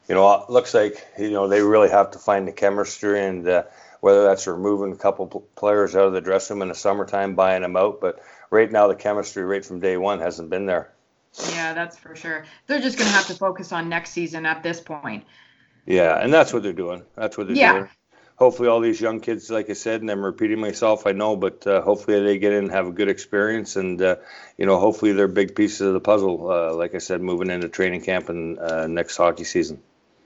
you 0.08 0.14
know, 0.14 0.32
it 0.34 0.50
looks 0.50 0.72
like 0.72 1.04
you 1.18 1.30
know 1.30 1.48
they 1.48 1.62
really 1.62 1.90
have 1.90 2.12
to 2.12 2.18
find 2.18 2.46
the 2.46 2.52
chemistry, 2.52 3.24
and 3.24 3.46
uh, 3.48 3.64
whether 4.00 4.24
that's 4.24 4.46
removing 4.46 4.92
a 4.92 4.96
couple 4.96 5.26
players 5.56 5.96
out 5.96 6.06
of 6.06 6.12
the 6.12 6.20
dressing 6.20 6.56
room 6.56 6.62
in 6.62 6.68
the 6.68 6.74
summertime, 6.74 7.34
buying 7.34 7.62
them 7.62 7.76
out, 7.76 8.00
but 8.00 8.20
right 8.54 8.70
now 8.70 8.86
the 8.86 8.94
chemistry 8.94 9.44
right 9.44 9.64
from 9.64 9.80
day 9.80 9.96
one 9.96 10.20
hasn't 10.20 10.48
been 10.48 10.64
there. 10.64 10.92
Yeah, 11.50 11.74
that's 11.74 11.98
for 11.98 12.14
sure. 12.14 12.44
They're 12.66 12.80
just 12.80 12.96
going 12.96 13.10
to 13.10 13.16
have 13.16 13.26
to 13.26 13.34
focus 13.34 13.72
on 13.72 13.88
next 13.88 14.10
season 14.10 14.46
at 14.46 14.62
this 14.62 14.80
point. 14.80 15.24
Yeah, 15.84 16.16
and 16.18 16.32
that's 16.32 16.52
what 16.52 16.62
they're 16.62 16.72
doing. 16.72 17.02
That's 17.16 17.36
what 17.36 17.48
they're 17.48 17.56
yeah. 17.56 17.72
doing. 17.72 17.88
Hopefully, 18.36 18.68
all 18.68 18.80
these 18.80 19.00
young 19.00 19.20
kids, 19.20 19.50
like 19.50 19.70
I 19.70 19.74
said, 19.74 20.00
and 20.00 20.10
I'm 20.10 20.24
repeating 20.24 20.60
myself, 20.60 21.06
I 21.06 21.12
know, 21.12 21.36
but 21.36 21.66
uh, 21.66 21.82
hopefully 21.82 22.20
they 22.22 22.38
get 22.38 22.52
in 22.52 22.64
and 22.64 22.72
have 22.72 22.86
a 22.86 22.92
good 22.92 23.08
experience, 23.08 23.76
and 23.76 24.00
uh, 24.00 24.16
you 24.56 24.66
know, 24.66 24.78
hopefully 24.78 25.12
they're 25.12 25.28
big 25.28 25.54
pieces 25.54 25.82
of 25.82 25.92
the 25.92 26.00
puzzle. 26.00 26.50
Uh, 26.50 26.74
like 26.74 26.94
I 26.94 26.98
said, 26.98 27.20
moving 27.20 27.50
into 27.50 27.68
training 27.68 28.02
camp 28.02 28.28
and 28.28 28.58
uh, 28.58 28.86
next 28.86 29.16
hockey 29.16 29.44
season. 29.44 29.80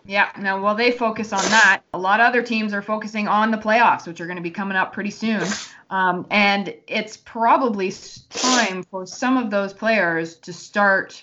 Yeah. 0.08 0.30
Now, 0.38 0.58
while 0.62 0.74
they 0.74 0.90
focus 0.90 1.34
on 1.34 1.44
that, 1.50 1.82
a 1.92 1.98
lot 1.98 2.20
of 2.20 2.26
other 2.26 2.42
teams 2.42 2.72
are 2.72 2.80
focusing 2.80 3.28
on 3.28 3.50
the 3.50 3.58
playoffs, 3.58 4.06
which 4.06 4.22
are 4.22 4.26
going 4.26 4.38
to 4.38 4.42
be 4.42 4.50
coming 4.50 4.74
up 4.74 4.94
pretty 4.94 5.10
soon. 5.10 5.46
Um, 5.90 6.26
and 6.30 6.74
it's 6.86 7.18
probably 7.18 7.92
time 8.30 8.84
for 8.84 9.04
some 9.06 9.36
of 9.36 9.50
those 9.50 9.74
players 9.74 10.36
to 10.36 10.52
start 10.54 11.22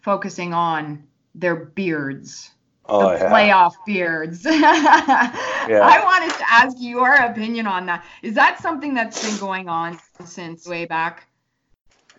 focusing 0.00 0.52
on 0.52 1.04
their 1.36 1.54
beards. 1.54 2.50
Oh, 2.86 3.10
the 3.10 3.18
yeah. 3.18 3.30
playoff 3.30 3.74
beards. 3.86 4.44
yeah. 4.44 4.60
I 4.60 6.02
wanted 6.04 6.34
to 6.36 6.52
ask 6.52 6.76
your 6.80 7.14
opinion 7.14 7.68
on 7.68 7.86
that. 7.86 8.04
Is 8.20 8.34
that 8.34 8.60
something 8.60 8.94
that's 8.94 9.24
been 9.24 9.38
going 9.38 9.68
on 9.68 9.96
since 10.24 10.66
way 10.66 10.86
back? 10.86 11.28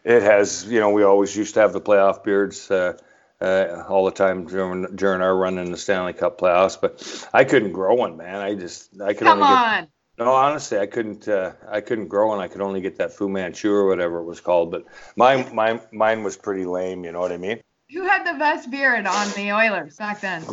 It 0.06 0.24
has. 0.24 0.66
You 0.66 0.80
know, 0.80 0.92
we 0.92 1.04
always 1.04 1.36
used 1.36 1.56
to 1.56 1.60
have 1.60 1.74
the 1.74 1.82
playoff 1.82 2.24
beards. 2.24 2.72
Uh, 2.72 2.98
uh, 3.42 3.84
all 3.88 4.06
the 4.06 4.12
time 4.12 4.46
during 4.46 4.96
during 4.96 5.22
our 5.22 5.36
run 5.36 5.58
in 5.58 5.72
the 5.72 5.78
Stanley 5.78 6.14
Cup 6.14 6.40
playoffs. 6.40 6.80
But 6.80 7.28
I 7.34 7.44
couldn't 7.44 7.74
grow 7.74 7.96
one, 7.96 8.18
man. 8.18 8.38
I 8.38 8.56
just 8.56 9.02
I 9.02 9.14
could 9.14 9.28
Come 9.28 9.42
only 9.42 9.56
on. 9.56 9.82
Get, 9.82 9.90
no, 10.18 10.32
honestly, 10.32 10.80
I 10.80 10.86
couldn't. 10.86 11.28
Uh, 11.28 11.54
I 11.70 11.82
couldn't 11.82 12.08
grow 12.08 12.30
one. 12.30 12.40
I 12.40 12.48
could 12.48 12.62
only 12.62 12.82
get 12.82 12.98
that 12.98 13.12
Fu 13.14 13.28
Manchu 13.28 13.72
or 13.72 13.88
whatever 13.88 14.20
it 14.20 14.26
was 14.26 14.40
called. 14.40 14.72
But 14.72 14.86
mine, 15.16 15.54
mine, 15.54 15.82
mine 15.92 16.24
was 16.24 16.38
pretty 16.38 16.66
lame. 16.66 17.04
You 17.04 17.12
know 17.12 17.20
what 17.20 17.34
I 17.34 17.38
mean? 17.38 17.60
Who 17.92 18.04
had 18.04 18.26
the 18.26 18.40
best 18.40 18.72
beard 18.72 19.06
on 19.06 19.32
the 19.36 19.52
Oilers 19.52 19.98
back 19.98 20.22
then? 20.22 20.44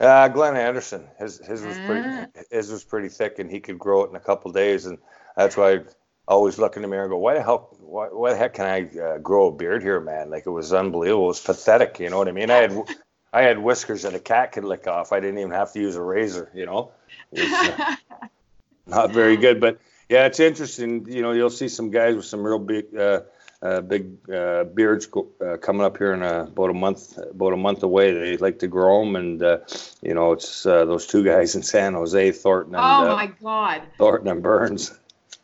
Uh, 0.00 0.28
Glenn 0.28 0.56
Anderson. 0.56 1.08
His 1.18 1.38
his 1.44 1.62
was 1.62 1.76
pretty 1.78 2.08
uh. 2.08 2.26
his 2.50 2.70
was 2.70 2.84
pretty 2.84 3.08
thick, 3.08 3.40
and 3.40 3.50
he 3.50 3.58
could 3.58 3.78
grow 3.78 4.04
it 4.04 4.10
in 4.10 4.16
a 4.16 4.20
couple 4.20 4.52
days, 4.52 4.86
and 4.86 4.98
that's 5.36 5.56
why 5.56 5.80
I 6.28 6.32
always 6.32 6.58
look 6.58 6.76
in 6.76 6.82
the 6.82 6.88
mirror 6.88 7.04
and 7.04 7.10
go, 7.10 7.16
"Why 7.16 7.34
the 7.34 7.42
hell 7.42 7.74
why, 7.80 8.08
why 8.08 8.32
the 8.32 8.36
heck 8.36 8.54
can 8.54 8.66
I 8.66 8.98
uh, 8.98 9.18
grow 9.18 9.48
a 9.48 9.52
beard 9.52 9.82
here, 9.82 9.98
man? 9.98 10.28
Like 10.28 10.46
it 10.46 10.50
was 10.50 10.74
unbelievable. 10.74 11.24
It 11.24 11.28
was 11.28 11.40
pathetic. 11.40 11.98
You 12.00 12.10
know 12.10 12.18
what 12.18 12.28
I 12.28 12.32
mean? 12.32 12.50
I 12.50 12.56
had 12.56 12.78
I 13.32 13.42
had 13.42 13.58
whiskers 13.58 14.02
that 14.02 14.14
a 14.14 14.20
cat 14.20 14.52
could 14.52 14.64
lick 14.64 14.86
off. 14.86 15.12
I 15.12 15.20
didn't 15.20 15.38
even 15.38 15.52
have 15.52 15.72
to 15.72 15.80
use 15.80 15.96
a 15.96 16.02
razor. 16.02 16.50
You 16.54 16.66
know, 16.66 16.90
uh, 17.36 17.96
not 18.86 19.12
very 19.12 19.36
good. 19.36 19.58
But 19.60 19.78
Yeah, 20.08 20.26
it's 20.26 20.40
interesting. 20.40 21.06
You 21.08 21.22
know, 21.22 21.32
you'll 21.32 21.50
see 21.50 21.68
some 21.68 21.90
guys 21.90 22.14
with 22.14 22.24
some 22.24 22.42
real 22.42 22.58
big, 22.58 22.96
uh, 22.96 23.22
uh, 23.60 23.80
big 23.82 24.30
uh, 24.30 24.64
beards 24.64 25.06
go, 25.06 25.28
uh, 25.44 25.56
coming 25.58 25.82
up 25.82 25.98
here 25.98 26.14
in 26.14 26.22
a, 26.22 26.42
about 26.42 26.70
a 26.70 26.74
month, 26.74 27.18
about 27.18 27.52
a 27.52 27.56
month 27.56 27.82
away. 27.82 28.12
They 28.12 28.36
like 28.36 28.58
to 28.60 28.68
grow 28.68 29.04
them, 29.04 29.16
and 29.16 29.42
uh, 29.42 29.58
you 30.02 30.14
know, 30.14 30.32
it's 30.32 30.64
uh, 30.64 30.84
those 30.84 31.06
two 31.06 31.24
guys 31.24 31.56
in 31.56 31.62
San 31.62 31.94
Jose, 31.94 32.32
Thornton 32.32 32.74
and 32.74 32.84
Oh 32.84 33.10
uh, 33.10 33.16
my 33.16 33.26
God. 33.26 33.82
Thornton 33.98 34.28
and 34.28 34.42
Burns. 34.42 34.98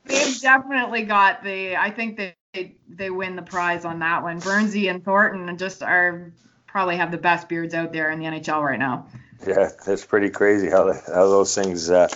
They've 0.05 0.41
definitely 0.41 1.05
got 1.05 1.43
the. 1.43 1.77
I 1.77 1.91
think 1.91 2.17
they 2.17 2.77
they 2.89 3.11
win 3.11 3.37
the 3.37 3.43
prize 3.43 3.85
on 3.85 3.99
that 4.01 4.23
one. 4.23 4.41
Burnsy 4.41 4.91
and 4.91 5.05
Thornton 5.05 5.57
just 5.57 5.83
are 5.83 6.33
probably 6.67 6.97
have 6.97 7.11
the 7.11 7.19
best 7.19 7.49
beards 7.49 7.75
out 7.75 7.93
there 7.93 8.11
in 8.11 8.19
the 8.19 8.27
NHL 8.27 8.63
right 8.63 8.79
now. 8.79 9.07
Yeah, 9.47 9.71
that's 9.87 10.05
pretty 10.05 10.31
crazy 10.31 10.69
how 10.69 10.93
how 10.93 11.29
those 11.29 11.55
things. 11.55 11.91
Uh, 11.91 12.09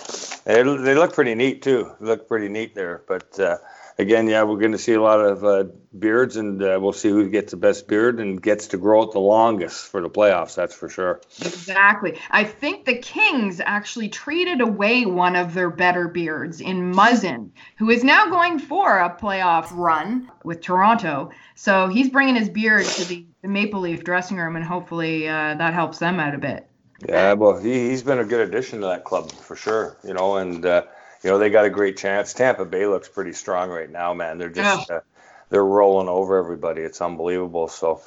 they, 0.45 0.63
they 0.63 0.95
look 0.95 1.13
pretty 1.13 1.35
neat 1.35 1.61
too. 1.61 1.91
Look 1.99 2.27
pretty 2.27 2.49
neat 2.49 2.75
there, 2.75 3.03
but. 3.07 3.39
Uh, 3.39 3.57
Again, 3.99 4.29
yeah, 4.29 4.43
we're 4.43 4.59
going 4.59 4.71
to 4.71 4.77
see 4.77 4.93
a 4.93 5.01
lot 5.01 5.19
of 5.19 5.43
uh, 5.43 5.65
beards, 5.97 6.37
and 6.37 6.63
uh, 6.63 6.79
we'll 6.81 6.93
see 6.93 7.09
who 7.09 7.29
gets 7.29 7.51
the 7.51 7.57
best 7.57 7.85
beard 7.85 8.21
and 8.21 8.41
gets 8.41 8.67
to 8.67 8.77
grow 8.77 9.03
it 9.03 9.11
the 9.11 9.19
longest 9.19 9.87
for 9.87 10.01
the 10.01 10.09
playoffs. 10.09 10.55
That's 10.55 10.73
for 10.73 10.87
sure. 10.87 11.19
Exactly. 11.41 12.17
I 12.31 12.45
think 12.45 12.85
the 12.85 12.95
Kings 12.95 13.59
actually 13.59 14.07
traded 14.07 14.61
away 14.61 15.05
one 15.05 15.35
of 15.35 15.53
their 15.53 15.69
better 15.69 16.07
beards 16.07 16.61
in 16.61 16.93
Muzzin, 16.93 17.49
who 17.77 17.89
is 17.89 18.05
now 18.05 18.29
going 18.29 18.57
for 18.57 18.99
a 18.99 19.13
playoff 19.13 19.67
run 19.73 20.31
with 20.45 20.61
Toronto. 20.61 21.31
So 21.55 21.89
he's 21.89 22.09
bringing 22.09 22.35
his 22.35 22.47
beard 22.47 22.85
to 22.85 23.05
the, 23.05 23.25
the 23.41 23.49
Maple 23.49 23.81
Leaf 23.81 24.05
dressing 24.05 24.37
room, 24.37 24.55
and 24.55 24.63
hopefully 24.63 25.27
uh, 25.27 25.55
that 25.55 25.73
helps 25.73 25.99
them 25.99 26.21
out 26.21 26.33
a 26.33 26.37
bit. 26.37 26.65
Yeah, 27.05 27.33
well, 27.33 27.57
he, 27.57 27.89
he's 27.89 28.03
been 28.03 28.19
a 28.19 28.25
good 28.25 28.47
addition 28.47 28.79
to 28.79 28.87
that 28.87 29.03
club 29.03 29.29
for 29.29 29.57
sure, 29.57 29.97
you 30.05 30.13
know, 30.13 30.37
and 30.37 30.65
uh, 30.65 30.83
you 31.23 31.29
know 31.29 31.37
they 31.37 31.49
got 31.49 31.65
a 31.65 31.69
great 31.69 31.97
chance. 31.97 32.33
Tampa 32.33 32.65
Bay 32.65 32.85
looks 32.85 33.09
pretty 33.09 33.33
strong 33.33 33.69
right 33.69 33.89
now, 33.89 34.13
man. 34.13 34.37
They're 34.37 34.49
just 34.49 34.89
uh, 34.89 35.01
they're 35.49 35.65
rolling 35.65 36.07
over 36.07 36.37
everybody. 36.37 36.81
It's 36.81 37.01
unbelievable. 37.01 37.67
So, 37.67 38.01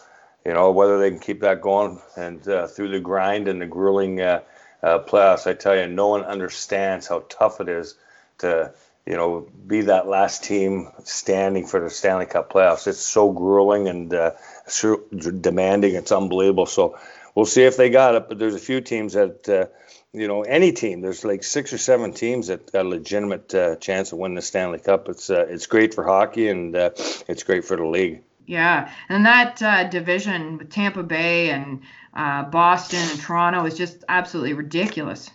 you 0.46 0.52
know, 0.52 0.70
whether 0.70 0.98
they 0.98 1.10
can 1.10 1.18
keep 1.18 1.40
that 1.40 1.60
going 1.60 2.00
and 2.16 2.46
uh, 2.48 2.66
through 2.68 2.88
the 2.88 3.00
grind 3.00 3.48
and 3.48 3.60
the 3.60 3.66
grueling 3.66 4.20
uh, 4.20 4.40
uh, 4.82 5.00
playoffs, 5.00 5.46
I 5.46 5.54
tell 5.54 5.76
you, 5.76 5.86
no 5.88 6.08
one 6.08 6.22
understands 6.22 7.06
how 7.06 7.24
tough 7.28 7.60
it 7.60 7.68
is 7.68 7.96
to 8.38 8.72
you 9.06 9.16
know 9.16 9.46
be 9.66 9.82
that 9.82 10.08
last 10.08 10.44
team 10.44 10.88
standing 11.04 11.66
for 11.66 11.80
the 11.80 11.90
Stanley 11.90 12.26
Cup 12.26 12.52
playoffs. 12.52 12.86
It's 12.86 13.00
so 13.00 13.30
grueling 13.30 13.88
and 13.88 14.14
uh, 14.14 14.30
so 14.66 15.02
demanding. 15.40 15.94
It's 15.94 16.12
unbelievable. 16.12 16.66
So. 16.66 16.98
We'll 17.34 17.46
see 17.46 17.62
if 17.62 17.78
they 17.78 17.88
got 17.88 18.14
it, 18.14 18.28
but 18.28 18.38
there's 18.38 18.54
a 18.54 18.58
few 18.58 18.82
teams 18.82 19.14
that 19.14 19.48
uh, 19.48 19.64
you 20.12 20.28
know, 20.28 20.42
any 20.42 20.72
team. 20.72 21.00
There's 21.00 21.24
like 21.24 21.42
six 21.42 21.72
or 21.72 21.78
seven 21.78 22.12
teams 22.12 22.48
that 22.48 22.70
got 22.70 22.84
a 22.84 22.88
legitimate 22.88 23.54
uh, 23.54 23.76
chance 23.76 24.12
of 24.12 24.18
winning 24.18 24.36
the 24.36 24.42
Stanley 24.42 24.78
Cup. 24.78 25.08
It's 25.08 25.30
uh, 25.30 25.46
it's 25.48 25.66
great 25.66 25.94
for 25.94 26.04
hockey 26.04 26.48
and 26.48 26.76
uh, 26.76 26.90
it's 27.28 27.42
great 27.42 27.64
for 27.64 27.76
the 27.76 27.86
league. 27.86 28.22
Yeah, 28.46 28.92
and 29.08 29.24
that 29.24 29.62
uh, 29.62 29.84
division 29.84 30.58
with 30.58 30.70
Tampa 30.70 31.02
Bay 31.02 31.50
and 31.50 31.80
uh, 32.12 32.42
Boston 32.44 33.00
and 33.00 33.20
Toronto 33.20 33.64
is 33.64 33.76
just 33.76 34.04
absolutely 34.08 34.52
ridiculous. 34.52 35.30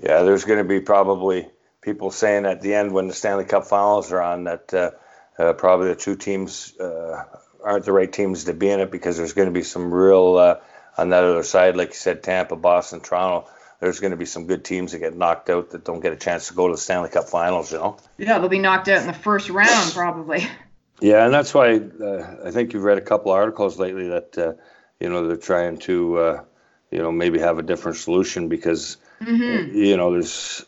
Yeah, 0.00 0.22
there's 0.22 0.44
going 0.44 0.58
to 0.58 0.64
be 0.64 0.80
probably 0.80 1.48
people 1.82 2.10
saying 2.10 2.46
at 2.46 2.62
the 2.62 2.74
end 2.74 2.92
when 2.92 3.08
the 3.08 3.14
Stanley 3.14 3.44
Cup 3.44 3.66
Finals 3.66 4.12
are 4.12 4.22
on 4.22 4.44
that 4.44 4.72
uh, 4.72 5.52
probably 5.54 5.88
the 5.88 5.96
two 5.96 6.16
teams 6.16 6.72
aren't 6.80 7.84
the 7.84 7.92
right 7.92 8.12
teams 8.12 8.44
to 8.44 8.54
be 8.54 8.70
in 8.70 8.80
it 8.80 8.90
because 8.90 9.16
there's 9.16 9.34
going 9.34 9.48
to 9.48 9.52
be 9.52 9.62
some 9.62 9.92
real 9.92 10.58
on 10.96 11.08
that 11.10 11.24
other 11.24 11.42
side, 11.42 11.76
like 11.76 11.88
you 11.88 11.94
said, 11.94 12.22
Tampa, 12.22 12.56
Boston, 12.56 13.00
Toronto 13.00 13.48
there's 13.82 13.98
going 13.98 14.12
to 14.12 14.16
be 14.16 14.26
some 14.26 14.46
good 14.46 14.64
teams 14.64 14.92
that 14.92 15.00
get 15.00 15.16
knocked 15.16 15.50
out 15.50 15.70
that 15.70 15.84
don't 15.84 15.98
get 15.98 16.12
a 16.12 16.16
chance 16.16 16.46
to 16.46 16.54
go 16.54 16.68
to 16.68 16.74
the 16.74 16.80
Stanley 16.80 17.08
Cup 17.08 17.28
Finals. 17.28 17.72
You 17.72 17.78
know. 17.78 17.96
Yeah, 18.16 18.38
they'll 18.38 18.48
be 18.48 18.60
knocked 18.60 18.86
out 18.86 19.00
in 19.00 19.08
the 19.08 19.12
first 19.12 19.50
round 19.50 19.92
probably. 19.92 20.46
Yeah, 21.00 21.24
and 21.24 21.34
that's 21.34 21.52
why 21.52 21.80
uh, 21.80 22.36
I 22.44 22.52
think 22.52 22.72
you've 22.72 22.84
read 22.84 22.96
a 22.96 23.00
couple 23.00 23.32
articles 23.32 23.76
lately 23.76 24.06
that 24.10 24.38
uh, 24.38 24.52
you 25.00 25.08
know 25.08 25.26
they're 25.26 25.36
trying 25.36 25.78
to 25.78 26.16
uh, 26.16 26.44
you 26.92 26.98
know 26.98 27.10
maybe 27.10 27.40
have 27.40 27.58
a 27.58 27.62
different 27.62 27.96
solution 27.96 28.48
because 28.48 28.98
mm-hmm. 29.20 29.76
you 29.76 29.96
know 29.96 30.12
there's 30.12 30.64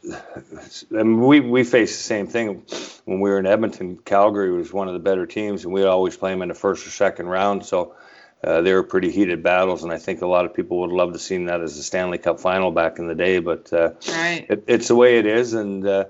I 0.90 1.04
mean, 1.04 1.21
we 1.21 1.38
we 1.38 1.62
face 1.62 1.97
the 1.97 2.02
same 2.02 2.26
thing 2.26 2.64
when 3.04 3.21
we 3.21 3.30
were 3.30 3.38
in 3.38 3.47
Edmonton. 3.47 3.97
Calgary 3.97 4.50
was 4.50 4.73
one 4.73 4.88
of 4.88 4.94
the 4.94 4.99
better 4.99 5.25
teams, 5.25 5.64
and 5.64 5.73
we 5.73 5.85
always 5.85 6.16
play 6.16 6.33
them 6.33 6.42
in 6.42 6.49
the 6.49 6.54
first 6.54 6.85
or 6.85 6.90
second 6.90 7.28
round. 7.28 7.64
So 7.64 7.94
uh, 8.43 8.61
they 8.61 8.73
were 8.73 8.83
pretty 8.83 9.11
heated 9.11 9.43
battles, 9.43 9.83
and 9.83 9.93
I 9.93 9.99
think 9.99 10.23
a 10.23 10.26
lot 10.26 10.45
of 10.45 10.55
people 10.55 10.81
would 10.81 10.91
love 10.91 11.12
to 11.12 11.19
see 11.19 11.45
that 11.47 11.61
as 11.61 11.79
a 11.79 11.83
Stanley 11.83 12.19
Cup 12.19 12.41
final 12.41 12.71
back 12.71 12.99
in 12.99 13.07
the 13.07 13.14
day. 13.14 13.38
But 13.38 13.73
uh, 13.73 13.93
right. 14.09 14.47
it, 14.49 14.64
it's 14.67 14.88
the 14.88 14.97
way 14.97 15.19
it 15.19 15.26
is, 15.26 15.55
and 15.55 15.87
uh, 15.87 16.05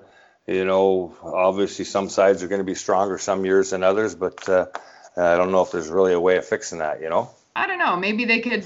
you 0.45 0.65
know, 0.65 1.15
obviously 1.23 1.85
some 1.85 2.09
sides 2.09 2.43
are 2.43 2.47
going 2.47 2.59
to 2.59 2.65
be 2.65 2.75
stronger 2.75 3.17
some 3.17 3.45
years 3.45 3.69
than 3.69 3.83
others. 3.83 4.15
But 4.15 4.47
uh, 4.49 4.67
I 5.15 5.37
don't 5.37 5.51
know 5.51 5.61
if 5.61 5.71
there's 5.71 5.87
really 5.87 6.13
a 6.13 6.19
way 6.19 6.37
of 6.37 6.45
fixing 6.45 6.79
that. 6.79 7.01
You 7.01 7.09
know. 7.09 7.29
I 7.55 7.67
don't 7.67 7.79
know. 7.79 7.95
Maybe 7.95 8.25
they 8.25 8.41
could 8.41 8.65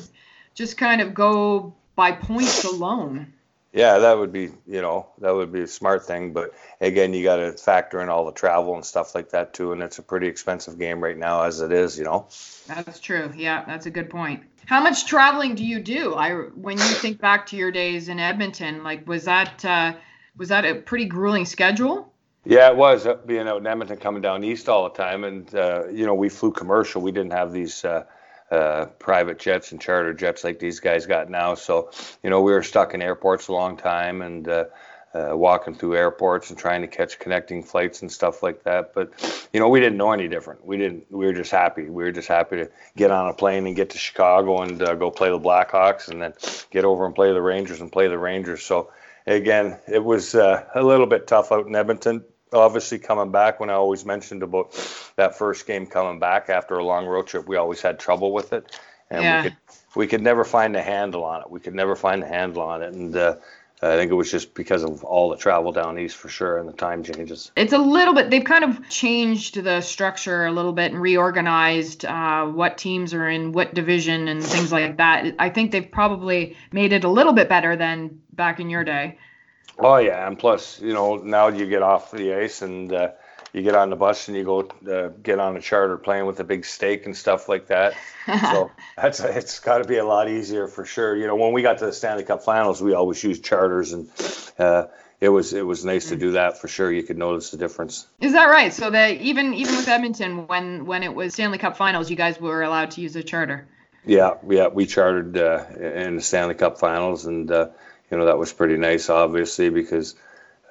just 0.55 0.77
kind 0.77 1.01
of 1.01 1.13
go 1.13 1.75
by 1.95 2.11
points 2.11 2.63
alone. 2.63 3.33
Yeah, 3.71 3.99
that 3.99 4.17
would 4.17 4.33
be, 4.33 4.49
you 4.65 4.81
know, 4.81 5.07
that 5.19 5.31
would 5.31 5.51
be 5.51 5.61
a 5.61 5.67
smart 5.67 6.05
thing. 6.05 6.33
But 6.33 6.55
again, 6.81 7.13
you 7.13 7.23
got 7.23 7.35
to 7.37 7.51
factor 7.51 8.01
in 8.01 8.09
all 8.09 8.25
the 8.25 8.31
travel 8.31 8.73
and 8.73 8.83
stuff 8.83 9.13
like 9.13 9.29
that 9.29 9.53
too. 9.53 9.73
And 9.73 9.83
it's 9.83 9.99
a 9.99 10.03
pretty 10.03 10.27
expensive 10.27 10.79
game 10.79 11.03
right 11.03 11.17
now 11.17 11.43
as 11.43 11.61
it 11.61 11.71
is, 11.71 11.97
you 11.97 12.05
know. 12.05 12.27
That's 12.67 12.99
true. 12.99 13.31
Yeah, 13.35 13.63
that's 13.65 13.85
a 13.85 13.91
good 13.91 14.09
point. 14.09 14.43
How 14.65 14.81
much 14.81 15.05
traveling 15.05 15.55
do 15.55 15.63
you 15.63 15.79
do? 15.79 16.13
I 16.15 16.33
when 16.33 16.77
you 16.77 16.83
think 16.83 17.19
back 17.19 17.45
to 17.47 17.55
your 17.55 17.71
days 17.71 18.07
in 18.07 18.19
Edmonton, 18.19 18.83
like 18.83 19.07
was 19.07 19.25
that 19.25 19.63
uh, 19.65 19.93
was 20.37 20.49
that 20.49 20.65
a 20.65 20.75
pretty 20.75 21.05
grueling 21.05 21.45
schedule? 21.45 22.13
Yeah, 22.45 22.69
it 22.69 22.77
was 22.77 23.05
uh, 23.05 23.15
being 23.25 23.47
out 23.47 23.57
in 23.57 23.67
Edmonton, 23.67 23.97
coming 23.97 24.21
down 24.21 24.43
east 24.43 24.69
all 24.69 24.83
the 24.83 24.95
time, 24.95 25.23
and 25.23 25.53
uh, 25.55 25.87
you 25.91 26.05
know 26.05 26.13
we 26.13 26.29
flew 26.29 26.51
commercial. 26.51 27.01
We 27.01 27.11
didn't 27.11 27.33
have 27.33 27.51
these 27.51 27.83
uh, 27.83 28.05
uh, 28.51 28.85
private 28.97 29.39
jets 29.39 29.71
and 29.71 29.81
charter 29.81 30.13
jets 30.13 30.43
like 30.43 30.59
these 30.59 30.79
guys 30.79 31.05
got 31.05 31.29
now. 31.29 31.55
So 31.55 31.91
you 32.23 32.29
know 32.29 32.41
we 32.41 32.51
were 32.51 32.63
stuck 32.63 32.93
in 32.93 33.01
airports 33.01 33.47
a 33.47 33.53
long 33.53 33.77
time, 33.77 34.21
and 34.21 34.47
uh, 34.47 34.65
uh, 35.13 35.31
walking 35.33 35.73
through 35.73 35.95
airports 35.95 36.49
and 36.49 36.59
trying 36.59 36.81
to 36.81 36.87
catch 36.87 37.17
connecting 37.19 37.63
flights 37.63 38.01
and 38.01 38.11
stuff 38.11 38.43
like 38.43 38.63
that. 38.63 38.93
But 38.93 39.11
you 39.53 39.59
know, 39.59 39.69
we 39.69 39.79
didn't 39.79 39.97
know 39.97 40.11
any 40.11 40.27
different. 40.27 40.65
We 40.65 40.77
didn't. 40.77 41.05
We 41.09 41.25
were 41.25 41.33
just 41.33 41.51
happy. 41.51 41.83
We 41.83 42.03
were 42.03 42.11
just 42.11 42.27
happy 42.27 42.57
to 42.57 42.69
get 42.95 43.11
on 43.11 43.29
a 43.29 43.33
plane 43.33 43.65
and 43.65 43.75
get 43.75 43.89
to 43.91 43.97
Chicago 43.97 44.61
and 44.61 44.81
uh, 44.81 44.95
go 44.95 45.09
play 45.09 45.29
the 45.29 45.39
Blackhawks, 45.39 46.09
and 46.09 46.21
then 46.21 46.33
get 46.71 46.85
over 46.85 47.05
and 47.05 47.15
play 47.15 47.33
the 47.33 47.41
Rangers 47.41 47.81
and 47.81 47.91
play 47.91 48.07
the 48.07 48.19
Rangers. 48.19 48.63
So 48.63 48.91
again, 49.25 49.79
it 49.87 50.03
was 50.03 50.35
uh, 50.35 50.65
a 50.75 50.83
little 50.83 51.07
bit 51.07 51.27
tough 51.27 51.51
out 51.51 51.65
in 51.65 51.75
Edmonton. 51.75 52.23
Obviously, 52.51 52.99
coming 52.99 53.31
back 53.31 53.59
when 53.59 53.69
I 53.69 53.73
always 53.73 54.05
mentioned 54.05 54.43
about 54.43 54.71
that 55.15 55.37
first 55.37 55.67
game 55.67 55.85
coming 55.85 56.19
back 56.19 56.49
after 56.49 56.75
a 56.75 56.83
long 56.83 57.05
road 57.05 57.27
trip, 57.27 57.47
we 57.47 57.57
always 57.57 57.81
had 57.81 57.99
trouble 57.99 58.31
with 58.33 58.53
it, 58.53 58.79
and 59.09 59.23
yeah. 59.23 59.43
we 59.43 59.49
could 59.49 59.57
we 59.95 60.07
could 60.07 60.21
never 60.21 60.43
find 60.43 60.75
a 60.75 60.81
handle 60.81 61.23
on 61.23 61.41
it. 61.41 61.49
We 61.49 61.59
could 61.59 61.75
never 61.75 61.95
find 61.95 62.23
a 62.23 62.27
handle 62.27 62.63
on 62.63 62.81
it, 62.81 62.93
and 62.93 63.15
uh, 63.15 63.35
I 63.81 63.95
think 63.95 64.11
it 64.11 64.15
was 64.15 64.29
just 64.29 64.53
because 64.55 64.83
of 64.83 65.05
all 65.05 65.29
the 65.29 65.37
travel 65.37 65.71
down 65.71 65.97
east 65.97 66.17
for 66.17 66.27
sure 66.27 66.57
and 66.57 66.67
the 66.67 66.73
time 66.73 67.01
changes. 67.01 67.51
It's 67.55 67.71
a 67.71 67.77
little 67.77 68.13
bit, 68.13 68.29
they've 68.29 68.43
kind 68.43 68.65
of 68.65 68.89
changed 68.89 69.63
the 69.63 69.79
structure 69.79 70.45
a 70.45 70.51
little 70.51 70.73
bit 70.73 70.91
and 70.91 71.01
reorganized 71.01 72.03
uh, 72.03 72.45
what 72.45 72.77
teams 72.77 73.13
are 73.13 73.29
in 73.29 73.53
what 73.53 73.73
division 73.73 74.27
and 74.27 74.43
things 74.43 74.71
like 74.73 74.97
that. 74.97 75.33
I 75.39 75.49
think 75.49 75.71
they've 75.71 75.89
probably 75.89 76.57
made 76.73 76.91
it 76.91 77.05
a 77.05 77.09
little 77.09 77.31
bit 77.31 77.47
better 77.47 77.77
than 77.77 78.21
back 78.33 78.59
in 78.59 78.69
your 78.69 78.83
day. 78.83 79.17
Oh, 79.77 79.97
yeah. 79.97 80.27
And 80.27 80.37
plus, 80.37 80.81
you 80.81 80.93
know, 80.93 81.17
now 81.17 81.47
you 81.49 81.67
get 81.67 81.81
off 81.81 82.11
the 82.11 82.33
ice 82.33 82.61
and, 82.61 82.91
uh, 82.91 83.11
you 83.53 83.63
get 83.63 83.75
on 83.75 83.89
the 83.89 83.95
bus 83.95 84.27
and 84.27 84.37
you 84.37 84.43
go 84.43 84.61
uh, 84.89 85.09
get 85.23 85.39
on 85.39 85.57
a 85.57 85.61
charter 85.61 85.97
plane 85.97 86.25
with 86.25 86.39
a 86.39 86.43
big 86.43 86.65
steak 86.65 87.05
and 87.05 87.15
stuff 87.15 87.49
like 87.49 87.67
that. 87.67 87.93
so 88.27 88.71
that's 88.97 89.19
it's 89.19 89.59
got 89.59 89.79
to 89.79 89.87
be 89.87 89.97
a 89.97 90.05
lot 90.05 90.29
easier 90.29 90.67
for 90.67 90.85
sure. 90.85 91.15
You 91.15 91.27
know, 91.27 91.35
when 91.35 91.53
we 91.53 91.61
got 91.61 91.79
to 91.79 91.87
the 91.87 91.93
Stanley 91.93 92.23
Cup 92.23 92.43
Finals, 92.43 92.81
we 92.81 92.93
always 92.93 93.23
used 93.23 93.43
charters, 93.43 93.93
and 93.93 94.09
uh, 94.59 94.87
it 95.19 95.29
was 95.29 95.53
it 95.53 95.65
was 95.65 95.83
nice 95.83 96.09
to 96.09 96.15
do 96.15 96.33
that 96.33 96.59
for 96.59 96.67
sure. 96.67 96.91
You 96.91 97.03
could 97.03 97.17
notice 97.17 97.51
the 97.51 97.57
difference. 97.57 98.07
Is 98.19 98.33
that 98.33 98.45
right? 98.45 98.73
So 98.73 98.89
that 98.89 99.17
even 99.17 99.53
even 99.53 99.75
with 99.75 99.87
Edmonton, 99.87 100.47
when 100.47 100.85
when 100.85 101.03
it 101.03 101.13
was 101.13 101.33
Stanley 101.33 101.57
Cup 101.57 101.75
Finals, 101.75 102.09
you 102.09 102.15
guys 102.15 102.39
were 102.39 102.61
allowed 102.61 102.91
to 102.91 103.01
use 103.01 103.15
a 103.15 103.23
charter. 103.23 103.67
Yeah, 104.05 104.35
yeah, 104.47 104.67
we 104.67 104.85
chartered 104.85 105.37
uh, 105.37 105.65
in 105.77 106.17
the 106.17 106.21
Stanley 106.21 106.55
Cup 106.55 106.79
Finals, 106.79 107.25
and 107.25 107.51
uh, 107.51 107.69
you 108.11 108.17
know 108.17 108.25
that 108.25 108.37
was 108.37 108.53
pretty 108.53 108.77
nice, 108.77 109.09
obviously, 109.09 109.69
because 109.69 110.15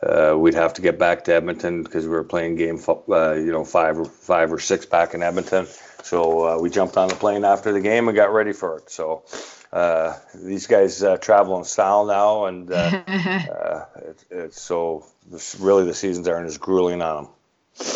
uh, 0.03 0.35
we'd 0.37 0.55
have 0.55 0.75
to 0.75 0.83
get 0.83 0.99
back 0.99 1.25
to 1.25 1.35
Edmonton 1.35 1.83
because 1.83 2.05
we 2.05 2.11
were 2.11 2.25
playing 2.25 2.57
game, 2.57 2.81
uh, 2.89 3.33
you 3.35 3.53
know, 3.53 3.65
five 3.65 3.99
or 3.99 4.05
five 4.05 4.53
or 4.53 4.59
six 4.59 4.87
back 4.87 5.15
in 5.15 5.23
Edmonton. 5.23 5.67
So 6.03 6.49
uh, 6.49 6.59
we 6.59 6.71
jumped 6.71 6.97
on 6.97 7.09
the 7.09 7.17
plane 7.17 7.45
after 7.45 7.73
the 7.73 7.81
game 7.81 8.09
and 8.09 8.17
got 8.17 8.33
ready 8.33 8.53
for 8.53 8.79
it. 8.79 8.91
So 8.91 9.25
uh, 9.73 10.15
these 10.35 10.67
guys 10.67 11.03
uh, 11.03 11.17
travel 11.17 11.59
in 11.59 11.65
style 11.65 12.07
now, 12.07 12.47
and 12.47 12.71
uh, 12.71 13.03
it, 13.97 14.25
it's 14.31 14.61
so 14.61 15.05
this, 15.31 15.57
really 15.59 15.85
the 15.85 15.95
seasons 15.95 16.29
aren't 16.29 16.47
as 16.47 16.59
grueling 16.59 17.03
on 17.03 17.25
them. 17.25 17.33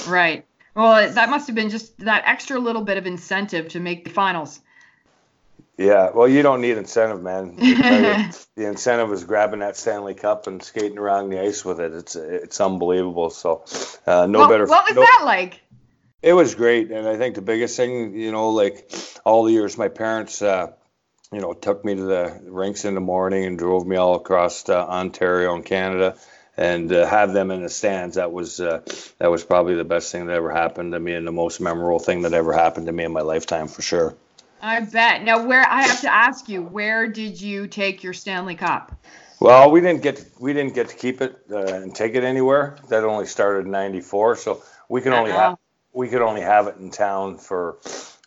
Right. 0.09 0.45
Well, 0.75 1.13
that 1.13 1.29
must 1.29 1.47
have 1.49 1.57
been 1.57 1.71
just 1.71 1.99
that 1.99 2.25
extra 2.27 2.59
little 2.59 2.83
bit 2.83 2.97
of 2.97 3.07
incentive 3.07 3.69
to 3.71 3.81
make 3.81 4.05
the 4.05 4.11
finals. 4.11 4.61
Yeah, 5.79 6.11
well, 6.11 6.29
you 6.29 6.43
don't 6.43 6.61
need 6.61 6.77
incentive, 6.77 7.23
man. 7.23 7.57
the 7.57 8.67
incentive 8.67 9.11
is 9.13 9.25
grabbing 9.25 9.61
that 9.61 9.77
Stanley 9.77 10.15
Cup 10.15 10.47
and 10.47 10.63
skating 10.63 10.99
around 10.99 11.31
the 11.31 11.41
ice 11.41 11.65
with 11.65 11.81
it. 11.81 11.93
It's 11.95 12.15
it's 12.15 12.61
unbelievable. 12.61 13.31
So, 13.31 13.65
uh, 14.07 14.27
no 14.27 14.41
what, 14.41 14.51
better. 14.51 14.67
What 14.67 14.85
was 14.87 14.97
no, 14.97 15.03
that 15.03 15.23
like? 15.25 15.63
It 16.21 16.35
was 16.35 16.55
great, 16.55 16.91
and 16.91 17.09
I 17.09 17.17
think 17.17 17.35
the 17.35 17.43
biggest 17.43 17.77
thing, 17.77 18.15
you 18.17 18.31
know, 18.31 18.51
like 18.51 18.93
all 19.25 19.45
the 19.45 19.53
years, 19.53 19.79
my 19.79 19.89
parents, 19.89 20.41
uh, 20.43 20.73
you 21.33 21.41
know, 21.41 21.55
took 21.55 21.85
me 21.85 21.95
to 21.95 22.03
the 22.03 22.41
rinks 22.45 22.85
in 22.85 22.95
the 22.95 23.01
morning 23.01 23.45
and 23.45 23.59
drove 23.59 23.87
me 23.87 23.97
all 23.97 24.15
across 24.15 24.69
uh, 24.69 24.87
Ontario 24.87 25.55
and 25.55 25.65
Canada, 25.65 26.17
and 26.57 26.93
uh, 26.93 27.07
have 27.07 27.33
them 27.33 27.51
in 27.51 27.63
the 27.63 27.71
stands. 27.71 28.17
That 28.17 28.31
was 28.31 28.61
uh, 28.61 28.83
that 29.19 29.31
was 29.31 29.43
probably 29.43 29.75
the 29.75 29.85
best 29.85 30.13
thing 30.13 30.27
that 30.27 30.37
ever 30.37 30.53
happened 30.53 30.93
to 30.93 31.01
me, 31.01 31.15
and 31.15 31.27
the 31.27 31.33
most 31.33 31.61
memorable 31.61 31.99
thing 31.99 32.23
that 32.23 32.35
ever 32.35 32.53
happened 32.53 32.87
to 32.87 32.93
me 32.93 33.05
in 33.05 33.13
my 33.13 33.23
lifetime, 33.23 33.69
for 33.69 33.81
sure. 33.81 34.15
I 34.63 34.81
bet. 34.81 35.25
Now, 35.25 35.45
where 35.45 35.67
I 35.69 35.83
have 35.83 36.01
to 36.03 36.13
ask 36.13 36.49
you, 36.49 36.63
where 36.63 37.09
did 37.09 37.41
you 37.41 37.67
take 37.67 38.05
your 38.05 38.13
Stanley 38.13 38.55
Cup? 38.55 38.97
Well, 39.41 39.73
we 39.73 39.81
didn't 39.81 40.03
get 40.03 40.19
to, 40.19 40.27
we 40.39 40.53
didn't 40.53 40.75
get 40.75 40.89
to 40.91 40.95
keep 40.95 41.21
it 41.21 41.37
uh, 41.51 41.65
and 41.65 41.93
take 41.93 42.15
it 42.15 42.23
anywhere. 42.23 42.79
That 42.89 43.03
only 43.03 43.27
started 43.27 43.67
in 43.67 43.73
'94, 43.73 44.37
so 44.37 44.63
we 44.89 45.01
can 45.01 45.13
only 45.13 45.33
have 45.33 45.59
we 45.93 46.09
could 46.09 46.23
only 46.23 46.43
have 46.43 46.69
it 46.69 46.77
in 46.77 46.91
town 46.91 47.39
for 47.39 47.79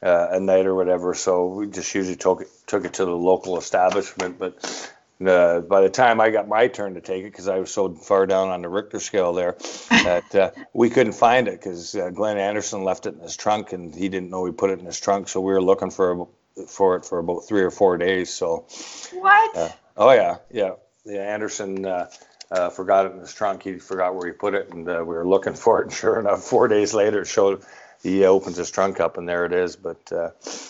uh, 0.04 0.27
a 0.32 0.39
night 0.42 0.65
or 0.65 0.75
whatever. 0.75 1.13
So 1.13 1.48
we 1.48 1.68
just 1.68 1.96
usually 1.96 2.18
took 2.18 2.42
it 2.42 2.50
took 2.68 2.84
it 2.84 2.96
to 2.96 3.06
the 3.06 3.15
local 3.15 3.58
establishment. 3.58 4.38
But 4.38 4.92
uh, 5.26 5.62
by 5.62 5.82
the 5.82 5.90
time 5.90 6.20
I 6.20 6.30
got 6.30 6.48
my 6.48 6.68
turn 6.68 6.96
to 6.96 7.02
take 7.02 7.24
it, 7.24 7.32
because 7.32 7.48
I 7.48 7.60
was 7.60 7.72
so 7.72 7.94
far 7.94 8.26
down 8.26 8.50
on 8.50 8.62
the 8.62 8.70
Richter 8.70 9.00
scale 9.00 9.34
there, 9.34 9.56
that 9.90 10.36
uh, 10.36 10.52
we 10.74 10.90
couldn't 10.90 11.14
find 11.14 11.48
it 11.48 11.60
because 11.60 11.96
uh, 11.96 12.10
Glenn 12.10 12.38
Anderson 12.38 12.84
left 12.84 13.06
it 13.06 13.16
in 13.16 13.22
his 13.22 13.36
trunk 13.36 13.74
and 13.74 13.94
he 13.94 14.10
didn't 14.10 14.30
know 14.30 14.42
we 14.42 14.52
put 14.52 14.70
it 14.70 14.80
in 14.80 14.86
his 14.86 15.00
trunk. 15.00 15.28
So 15.28 15.42
we 15.42 15.54
were 15.54 15.62
looking 15.62 15.92
for 15.92 16.28
for 16.68 16.96
it 16.96 17.06
for 17.06 17.20
about 17.20 17.42
three 17.42 17.64
or 17.64 17.72
four 17.72 17.98
days. 17.98 18.34
So. 18.34 18.66
What? 19.14 19.58
Uh, 19.58 19.70
oh 19.98 20.12
yeah, 20.12 20.38
yeah, 20.52 20.72
yeah. 21.06 21.22
Anderson 21.22 21.86
uh, 21.86 22.10
uh, 22.52 22.70
forgot 22.70 23.06
it 23.06 23.14
in 23.14 23.20
his 23.20 23.34
trunk. 23.34 23.64
He 23.64 23.80
forgot 23.80 24.16
where 24.16 24.28
he 24.28 24.34
put 24.34 24.54
it, 24.54 24.70
and 24.72 24.88
uh, 24.88 24.98
we 25.00 25.16
were 25.16 25.28
looking 25.28 25.54
for 25.54 25.82
it. 25.82 25.86
And 25.86 25.94
sure 25.94 26.20
enough, 26.20 26.44
four 26.44 26.68
days 26.68 26.94
later, 26.94 27.22
it 27.22 27.28
showed. 27.28 27.64
He 28.06 28.24
opens 28.24 28.58
his 28.58 28.70
trunk 28.70 29.00
up, 29.00 29.18
and 29.18 29.28
there 29.28 29.46
it 29.46 29.52
is. 29.52 29.76
But 29.76 30.12
uh, 30.12 30.30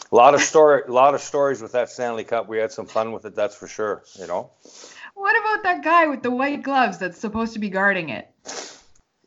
a 0.10 0.16
lot 0.16 0.36
of 0.36 0.42
story, 0.42 0.84
a 0.88 0.92
lot 0.92 1.16
of 1.16 1.20
stories 1.20 1.62
with 1.62 1.74
that 1.74 1.90
Stanley 1.90 2.24
Cup. 2.24 2.48
We 2.48 2.60
had 2.60 2.72
some 2.72 2.86
fun 2.86 3.12
with 3.12 3.26
it, 3.26 3.36
that's 3.36 3.54
for 3.54 3.68
sure. 3.68 4.04
You 4.18 4.28
know. 4.28 4.52
What 5.16 5.38
about 5.38 5.64
that 5.64 5.84
guy 5.84 6.08
with 6.08 6.24
the 6.24 6.32
white 6.32 6.64
gloves 6.64 6.98
that's 6.98 7.20
supposed 7.20 7.52
to 7.54 7.60
be 7.60 7.70
guarding 7.70 8.08
it? 8.08 8.32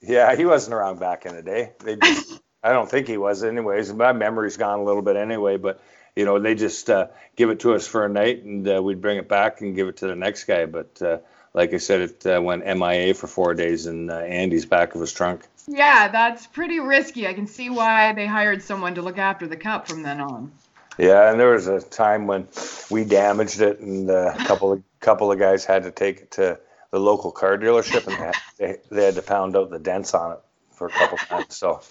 Yeah, 0.00 0.34
he 0.36 0.46
wasn't 0.46 0.72
around 0.72 0.98
back 1.00 1.26
in 1.26 1.36
the 1.36 1.42
day. 1.42 1.72
They, 1.84 1.96
just, 2.02 2.40
I 2.62 2.72
don't 2.72 2.90
think 2.90 3.08
he 3.08 3.18
was, 3.18 3.44
anyways. 3.44 3.92
My 3.92 4.14
memory's 4.14 4.56
gone 4.56 4.78
a 4.78 4.84
little 4.84 5.02
bit 5.02 5.16
anyway, 5.16 5.58
but 5.58 5.82
you 6.16 6.24
know, 6.24 6.38
they 6.38 6.54
just 6.54 6.88
uh, 6.88 7.08
give 7.36 7.50
it 7.50 7.60
to 7.60 7.74
us 7.74 7.86
for 7.86 8.06
a 8.06 8.08
night, 8.08 8.42
and 8.42 8.66
uh, 8.66 8.82
we'd 8.82 9.02
bring 9.02 9.18
it 9.18 9.28
back 9.28 9.60
and 9.60 9.76
give 9.76 9.86
it 9.86 9.98
to 9.98 10.06
the 10.06 10.16
next 10.16 10.44
guy. 10.44 10.64
But 10.64 11.02
uh, 11.02 11.18
like 11.52 11.74
I 11.74 11.78
said, 11.78 12.00
it 12.00 12.26
uh, 12.26 12.40
went 12.40 12.64
MIA 12.64 13.12
for 13.12 13.26
four 13.26 13.52
days 13.52 13.84
in 13.84 14.08
uh, 14.08 14.14
Andy's 14.14 14.64
back 14.64 14.94
of 14.94 15.02
his 15.02 15.12
trunk. 15.12 15.44
Yeah, 15.68 16.08
that's 16.08 16.46
pretty 16.46 16.80
risky. 16.80 17.26
I 17.26 17.34
can 17.34 17.46
see 17.46 17.68
why 17.68 18.12
they 18.14 18.26
hired 18.26 18.62
someone 18.62 18.94
to 18.94 19.02
look 19.02 19.18
after 19.18 19.46
the 19.46 19.56
cup 19.56 19.86
from 19.86 20.02
then 20.02 20.20
on. 20.20 20.52
Yeah, 20.96 21.30
and 21.30 21.38
there 21.38 21.50
was 21.50 21.66
a 21.66 21.80
time 21.80 22.26
when 22.26 22.48
we 22.90 23.04
damaged 23.04 23.60
it, 23.60 23.78
and 23.78 24.10
uh, 24.10 24.34
a 24.34 24.44
couple 24.44 24.72
of 24.72 24.82
couple 25.00 25.30
of 25.30 25.38
guys 25.38 25.64
had 25.64 25.84
to 25.84 25.90
take 25.90 26.22
it 26.22 26.30
to 26.32 26.58
the 26.90 26.98
local 26.98 27.30
car 27.30 27.56
dealership, 27.56 28.06
and 28.06 28.16
they 28.16 28.24
had, 28.24 28.34
they, 28.58 28.76
they 28.90 29.04
had 29.04 29.14
to 29.14 29.22
pound 29.22 29.56
out 29.56 29.70
the 29.70 29.78
dents 29.78 30.14
on 30.14 30.32
it 30.32 30.38
for 30.72 30.88
a 30.88 30.90
couple 30.90 31.18
of 31.20 31.28
times. 31.28 31.54
So 31.54 31.82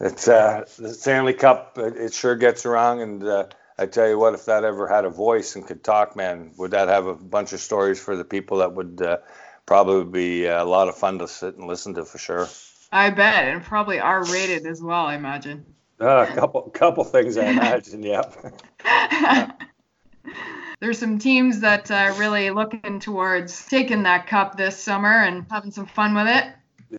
it's 0.00 0.28
uh, 0.28 0.64
the 0.76 0.92
Stanley 0.92 1.32
Cup. 1.32 1.78
It, 1.78 1.96
it 1.96 2.12
sure 2.12 2.36
gets 2.36 2.66
around, 2.66 3.00
and 3.00 3.24
uh, 3.24 3.46
I 3.78 3.86
tell 3.86 4.08
you 4.08 4.18
what, 4.18 4.34
if 4.34 4.46
that 4.46 4.64
ever 4.64 4.88
had 4.88 5.04
a 5.04 5.10
voice 5.10 5.54
and 5.56 5.66
could 5.66 5.84
talk, 5.84 6.16
man, 6.16 6.50
would 6.58 6.72
that 6.72 6.88
have 6.88 7.06
a 7.06 7.14
bunch 7.14 7.52
of 7.52 7.60
stories 7.60 8.00
for 8.00 8.16
the 8.16 8.24
people 8.24 8.58
that 8.58 8.74
would 8.74 9.00
uh, 9.00 9.18
probably 9.64 10.04
be 10.04 10.46
a 10.46 10.64
lot 10.64 10.88
of 10.88 10.96
fun 10.96 11.20
to 11.20 11.28
sit 11.28 11.56
and 11.56 11.68
listen 11.68 11.94
to 11.94 12.04
for 12.04 12.18
sure. 12.18 12.48
I 12.92 13.10
bet, 13.10 13.44
and 13.44 13.62
probably 13.62 14.00
R 14.00 14.24
rated 14.24 14.66
as 14.66 14.82
well, 14.82 15.06
I 15.06 15.14
imagine. 15.14 15.64
Uh, 16.00 16.26
a 16.28 16.34
couple 16.34 16.62
couple 16.62 17.04
things 17.04 17.36
I 17.36 17.46
imagine, 17.50 18.02
yep. 18.02 18.34
There's 20.80 20.98
some 20.98 21.18
teams 21.18 21.60
that 21.60 21.90
are 21.90 22.12
really 22.14 22.50
looking 22.50 23.00
towards 23.00 23.66
taking 23.66 24.02
that 24.04 24.26
cup 24.26 24.56
this 24.56 24.78
summer 24.78 25.12
and 25.12 25.44
having 25.50 25.70
some 25.70 25.86
fun 25.86 26.14
with 26.14 26.26
it. 26.26 26.46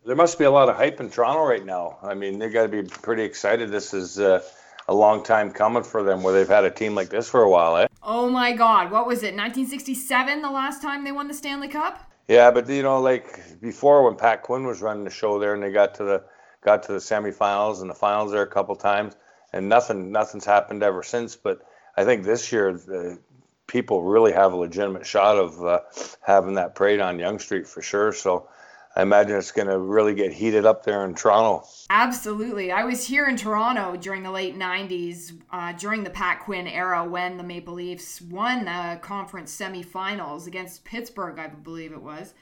There 0.05 0.15
must 0.15 0.37
be 0.37 0.45
a 0.45 0.51
lot 0.51 0.69
of 0.69 0.75
hype 0.75 0.99
in 0.99 1.09
Toronto 1.09 1.43
right 1.43 1.65
now. 1.65 1.97
I 2.03 2.13
mean, 2.13 2.37
they 2.37 2.49
got 2.49 2.63
to 2.63 2.69
be 2.69 2.83
pretty 2.83 3.23
excited. 3.23 3.71
This 3.71 3.93
is 3.93 4.19
uh, 4.19 4.41
a 4.87 4.93
long 4.93 5.23
time 5.23 5.51
coming 5.51 5.83
for 5.83 6.03
them, 6.03 6.21
where 6.21 6.33
they've 6.33 6.47
had 6.47 6.63
a 6.63 6.69
team 6.69 6.93
like 6.93 7.09
this 7.09 7.27
for 7.27 7.41
a 7.41 7.49
while, 7.49 7.75
eh? 7.77 7.87
Oh 8.03 8.29
my 8.29 8.53
God, 8.53 8.91
what 8.91 9.07
was 9.07 9.23
it? 9.23 9.35
1967, 9.35 10.41
the 10.41 10.49
last 10.49 10.81
time 10.81 11.03
they 11.03 11.11
won 11.11 11.27
the 11.27 11.33
Stanley 11.33 11.67
Cup? 11.67 12.10
Yeah, 12.31 12.51
but 12.51 12.69
you 12.69 12.81
know, 12.81 13.01
like 13.01 13.59
before 13.59 14.05
when 14.05 14.15
Pat 14.15 14.43
Quinn 14.43 14.65
was 14.65 14.81
running 14.81 15.03
the 15.03 15.09
show 15.09 15.37
there, 15.37 15.53
and 15.53 15.61
they 15.61 15.69
got 15.69 15.95
to 15.95 16.05
the 16.05 16.23
got 16.61 16.83
to 16.83 16.93
the 16.93 16.99
semifinals 16.99 17.81
and 17.81 17.89
the 17.89 17.93
finals 17.93 18.31
there 18.31 18.41
a 18.41 18.47
couple 18.47 18.73
times, 18.77 19.17
and 19.51 19.67
nothing 19.67 20.13
nothing's 20.13 20.45
happened 20.45 20.81
ever 20.81 21.03
since. 21.03 21.35
But 21.35 21.59
I 21.97 22.05
think 22.05 22.23
this 22.23 22.53
year 22.53 22.71
the 22.71 23.19
people 23.67 24.03
really 24.03 24.31
have 24.31 24.53
a 24.53 24.55
legitimate 24.55 25.05
shot 25.05 25.37
of 25.37 25.61
uh, 25.61 25.81
having 26.21 26.53
that 26.53 26.73
parade 26.73 27.01
on 27.01 27.19
Yonge 27.19 27.41
Street 27.41 27.67
for 27.67 27.81
sure. 27.81 28.13
So 28.13 28.47
I 28.95 29.03
imagine 29.03 29.37
it's 29.37 29.51
going 29.51 29.69
to 29.69 29.79
really 29.79 30.13
get 30.13 30.33
heated 30.33 30.65
up 30.65 30.83
there 30.83 31.05
in 31.05 31.13
Toronto. 31.15 31.65
Absolutely. 31.89 32.71
I 32.71 32.83
was 32.83 33.05
here 33.05 33.27
in 33.27 33.37
Toronto 33.37 33.95
during 33.95 34.23
the 34.23 34.31
late 34.31 34.57
90s, 34.57 35.39
uh, 35.51 35.73
during 35.73 36.03
the 36.03 36.09
Pat 36.09 36.41
Quinn 36.41 36.67
era, 36.67 37.03
when 37.07 37.37
the 37.37 37.43
Maple 37.43 37.75
Leafs 37.75 38.21
won 38.21 38.65
the 38.65 38.99
conference 39.01 39.55
semifinals 39.57 40.45
against 40.45 40.83
Pittsburgh, 40.83 41.39
I 41.39 41.47
believe 41.47 41.93
it 41.93 42.01
was. 42.01 42.33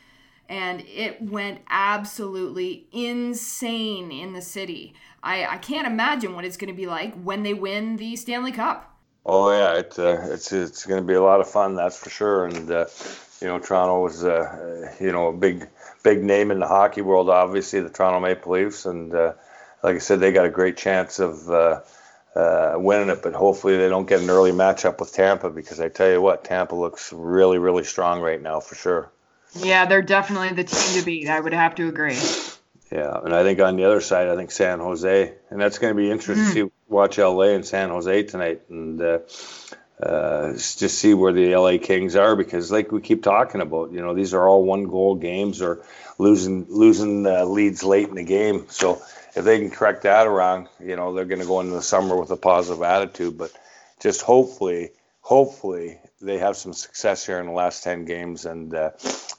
And 0.48 0.82
it 0.82 1.22
went 1.22 1.62
absolutely 1.70 2.88
insane 2.92 4.12
in 4.12 4.34
the 4.34 4.42
city. 4.42 4.96
I, 5.22 5.46
I 5.46 5.58
can't 5.58 5.86
imagine 5.86 6.34
what 6.34 6.46
it's 6.46 6.58
going 6.58 6.74
to 6.74 6.78
be 6.78 6.88
like 6.88 7.14
when 7.22 7.44
they 7.44 7.54
win 7.54 7.98
the 7.98 8.16
Stanley 8.16 8.52
Cup. 8.52 8.96
Oh 9.26 9.52
yeah, 9.52 9.78
it, 9.78 10.00
uh, 10.00 10.18
it's 10.24 10.52
it's 10.52 10.86
going 10.88 11.02
to 11.02 11.06
be 11.06 11.14
a 11.14 11.22
lot 11.22 11.40
of 11.40 11.48
fun, 11.48 11.76
that's 11.76 11.98
for 11.98 12.10
sure. 12.10 12.46
And 12.46 12.72
uh, 12.72 12.86
you 13.42 13.48
know, 13.48 13.60
Toronto 13.60 14.02
was 14.02 14.24
uh, 14.24 14.94
you 15.00 15.12
know 15.12 15.30
a 15.30 15.34
big 15.34 15.68
big 16.04 16.24
name 16.24 16.52
in 16.52 16.60
the 16.60 16.68
hockey 16.68 17.02
world, 17.02 17.30
obviously 17.30 17.82
the 17.82 17.90
Toronto 17.90 18.20
Maple 18.20 18.54
Leafs, 18.54 18.86
and 18.86 19.14
uh, 19.14 19.34
like 19.84 19.96
I 19.96 20.00
said, 20.00 20.20
they 20.20 20.32
got 20.32 20.46
a 20.46 20.50
great 20.50 20.78
chance 20.78 21.20
of 21.20 21.50
uh, 21.50 21.82
uh, 22.36 22.74
winning 22.78 23.10
it. 23.10 23.22
But 23.24 23.34
hopefully, 23.34 23.78
they 23.78 23.90
don't 23.90 24.08
get 24.08 24.22
an 24.22 24.30
early 24.30 24.52
matchup 24.52 25.00
with 25.00 25.14
Tampa 25.14 25.50
because 25.50 25.80
I 25.80 25.90
tell 25.90 26.10
you 26.10 26.22
what, 26.22 26.44
Tampa 26.44 26.76
looks 26.76 27.14
really 27.14 27.58
really 27.58 27.84
strong 27.84 28.22
right 28.22 28.42
now 28.42 28.60
for 28.60 28.76
sure. 28.76 29.12
Yeah, 29.56 29.86
they're 29.86 30.02
definitely 30.02 30.50
the 30.50 30.64
team 30.64 31.00
to 31.00 31.06
beat. 31.06 31.28
I 31.28 31.40
would 31.40 31.54
have 31.54 31.76
to 31.76 31.88
agree. 31.88 32.20
Yeah, 32.92 33.20
and 33.24 33.36
I 33.36 33.44
think 33.44 33.60
on 33.60 33.76
the 33.76 33.86
other 33.86 34.02
side, 34.02 34.28
I 34.28 34.36
think 34.36 34.50
San 34.52 34.80
Jose, 34.80 35.34
and 35.50 35.62
that's 35.62 35.78
going 35.78 35.96
to 35.96 35.98
be 35.98 36.10
interesting 36.10 36.46
to 36.46 36.52
see 36.52 36.72
watch 36.88 37.20
LA 37.20 37.50
and 37.54 37.66
San 37.66 37.90
Jose 37.90 38.24
tonight, 38.24 38.62
and 38.70 39.00
uh, 39.00 39.20
uh, 40.02 40.54
just 40.54 40.98
see 40.98 41.14
where 41.14 41.34
the 41.34 41.56
LA 41.56 41.78
Kings 41.78 42.16
are 42.16 42.36
because, 42.36 42.72
like 42.72 42.92
we 42.92 43.02
keep 43.02 43.22
talking 43.22 43.62
about, 43.62 43.92
you 43.92 44.02
know, 44.02 44.14
these 44.14 44.34
are 44.34 44.48
all 44.48 44.64
one 44.64 44.86
goal 44.86 45.16
games 45.16 45.62
or 45.62 45.84
losing 46.18 46.66
losing 46.70 47.26
uh, 47.26 47.46
leads 47.46 47.84
late 47.84 48.08
in 48.08 48.16
the 48.16 48.24
game. 48.24 48.66
So 48.70 49.02
if 49.36 49.44
they 49.44 49.60
can 49.60 49.70
correct 49.70 50.04
that 50.04 50.26
around, 50.26 50.70
you 50.80 50.96
know, 50.96 51.14
they're 51.14 51.26
going 51.26 51.42
to 51.42 51.48
go 51.48 51.60
into 51.60 51.74
the 51.74 51.82
summer 51.82 52.16
with 52.16 52.32
a 52.32 52.38
positive 52.38 52.82
attitude. 52.82 53.38
But 53.38 53.52
just 54.00 54.22
hopefully, 54.22 54.92
hopefully 55.22 56.00
they 56.22 56.38
have 56.38 56.58
some 56.58 56.74
success 56.74 57.26
here 57.26 57.40
in 57.40 57.46
the 57.46 57.52
last 57.52 57.84
10 57.84 58.06
games 58.06 58.46
and 58.46 58.74
uh, 58.76 58.92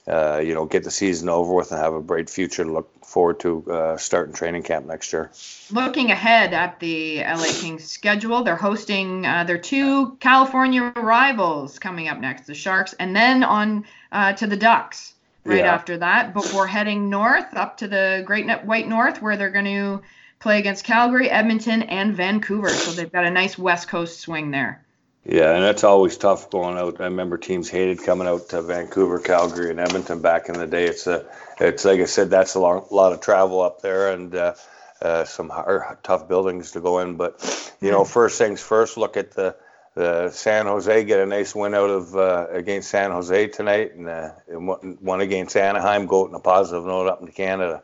uh, 0.08 0.38
you 0.38 0.54
know 0.54 0.64
get 0.66 0.82
the 0.84 0.90
season 0.90 1.28
over 1.28 1.52
with 1.54 1.70
and 1.72 1.80
have 1.80 1.94
a 1.94 2.00
bright 2.00 2.28
future 2.30 2.64
to 2.64 2.72
look 2.72 3.04
forward 3.04 3.38
to 3.40 3.70
uh, 3.70 3.96
starting 3.96 4.32
training 4.34 4.62
camp 4.62 4.86
next 4.86 5.12
year 5.12 5.30
Looking 5.70 6.10
ahead 6.10 6.52
at 6.54 6.80
the 6.80 7.18
LA 7.20 7.46
Kings 7.52 7.84
schedule, 7.84 8.42
they're 8.42 8.56
hosting 8.56 9.24
uh, 9.26 9.44
their 9.44 9.58
two 9.58 10.16
California 10.20 10.92
rivals 10.96 11.78
coming 11.78 12.08
up 12.08 12.18
next, 12.18 12.46
the 12.46 12.54
Sharks, 12.54 12.92
and 12.98 13.14
then 13.14 13.44
on 13.44 13.84
uh, 14.10 14.32
to 14.32 14.46
the 14.48 14.56
Ducks 14.56 15.14
right 15.44 15.58
Yeah. 15.58 15.72
after 15.72 15.98
that. 15.98 16.34
Before 16.34 16.66
heading 16.66 17.08
north 17.08 17.56
up 17.56 17.76
to 17.78 17.88
the 17.88 18.22
Great 18.26 18.48
White 18.64 18.88
North, 18.88 19.22
where 19.22 19.36
they're 19.36 19.50
going 19.50 19.64
to 19.66 20.02
play 20.40 20.58
against 20.58 20.84
Calgary, 20.84 21.30
Edmonton, 21.30 21.82
and 21.82 22.14
Vancouver. 22.14 22.68
So 22.70 22.90
they've 22.92 23.12
got 23.12 23.24
a 23.24 23.30
nice 23.30 23.56
West 23.58 23.86
Coast 23.88 24.20
swing 24.20 24.50
there. 24.50 24.82
Yeah 25.24 25.54
and 25.54 25.62
that's 25.62 25.84
always 25.84 26.16
tough 26.16 26.50
going 26.50 26.76
out 26.76 27.00
i 27.00 27.04
remember 27.04 27.36
teams 27.36 27.68
hated 27.68 28.02
coming 28.02 28.26
out 28.26 28.48
to 28.48 28.62
vancouver 28.62 29.18
calgary 29.18 29.70
and 29.70 29.80
edmonton 29.80 30.20
back 30.20 30.48
in 30.48 30.54
the 30.54 30.66
day 30.66 30.86
it's 30.86 31.06
a 31.06 31.24
it's 31.60 31.84
like 31.84 32.00
i 32.00 32.04
said 32.04 32.30
that's 32.30 32.54
a 32.54 32.60
long, 32.60 32.86
lot 32.90 33.12
of 33.12 33.20
travel 33.20 33.60
up 33.60 33.82
there 33.82 34.12
and 34.12 34.34
uh, 34.34 34.54
uh, 35.02 35.24
some 35.24 35.48
hard, 35.48 35.82
tough 36.02 36.28
buildings 36.28 36.72
to 36.72 36.80
go 36.80 36.98
in 36.98 37.16
but 37.16 37.72
you 37.80 37.90
know 37.90 38.04
first 38.04 38.38
things 38.38 38.60
first 38.60 38.96
look 38.96 39.16
at 39.16 39.32
the 39.32 39.54
the 39.94 40.30
San 40.30 40.66
Jose 40.66 41.04
get 41.04 41.20
a 41.20 41.26
nice 41.26 41.54
win 41.54 41.74
out 41.74 41.90
of 41.90 42.14
uh, 42.14 42.46
against 42.50 42.90
San 42.90 43.10
Jose 43.10 43.48
tonight, 43.48 43.94
and, 43.94 44.08
uh, 44.08 44.30
and 44.48 44.68
one, 45.00 45.20
against 45.20 45.56
Anaheim. 45.56 46.06
Go 46.06 46.26
in 46.26 46.34
a 46.34 46.38
positive 46.38 46.84
note 46.84 47.08
up 47.08 47.20
into 47.20 47.32
Canada. 47.32 47.82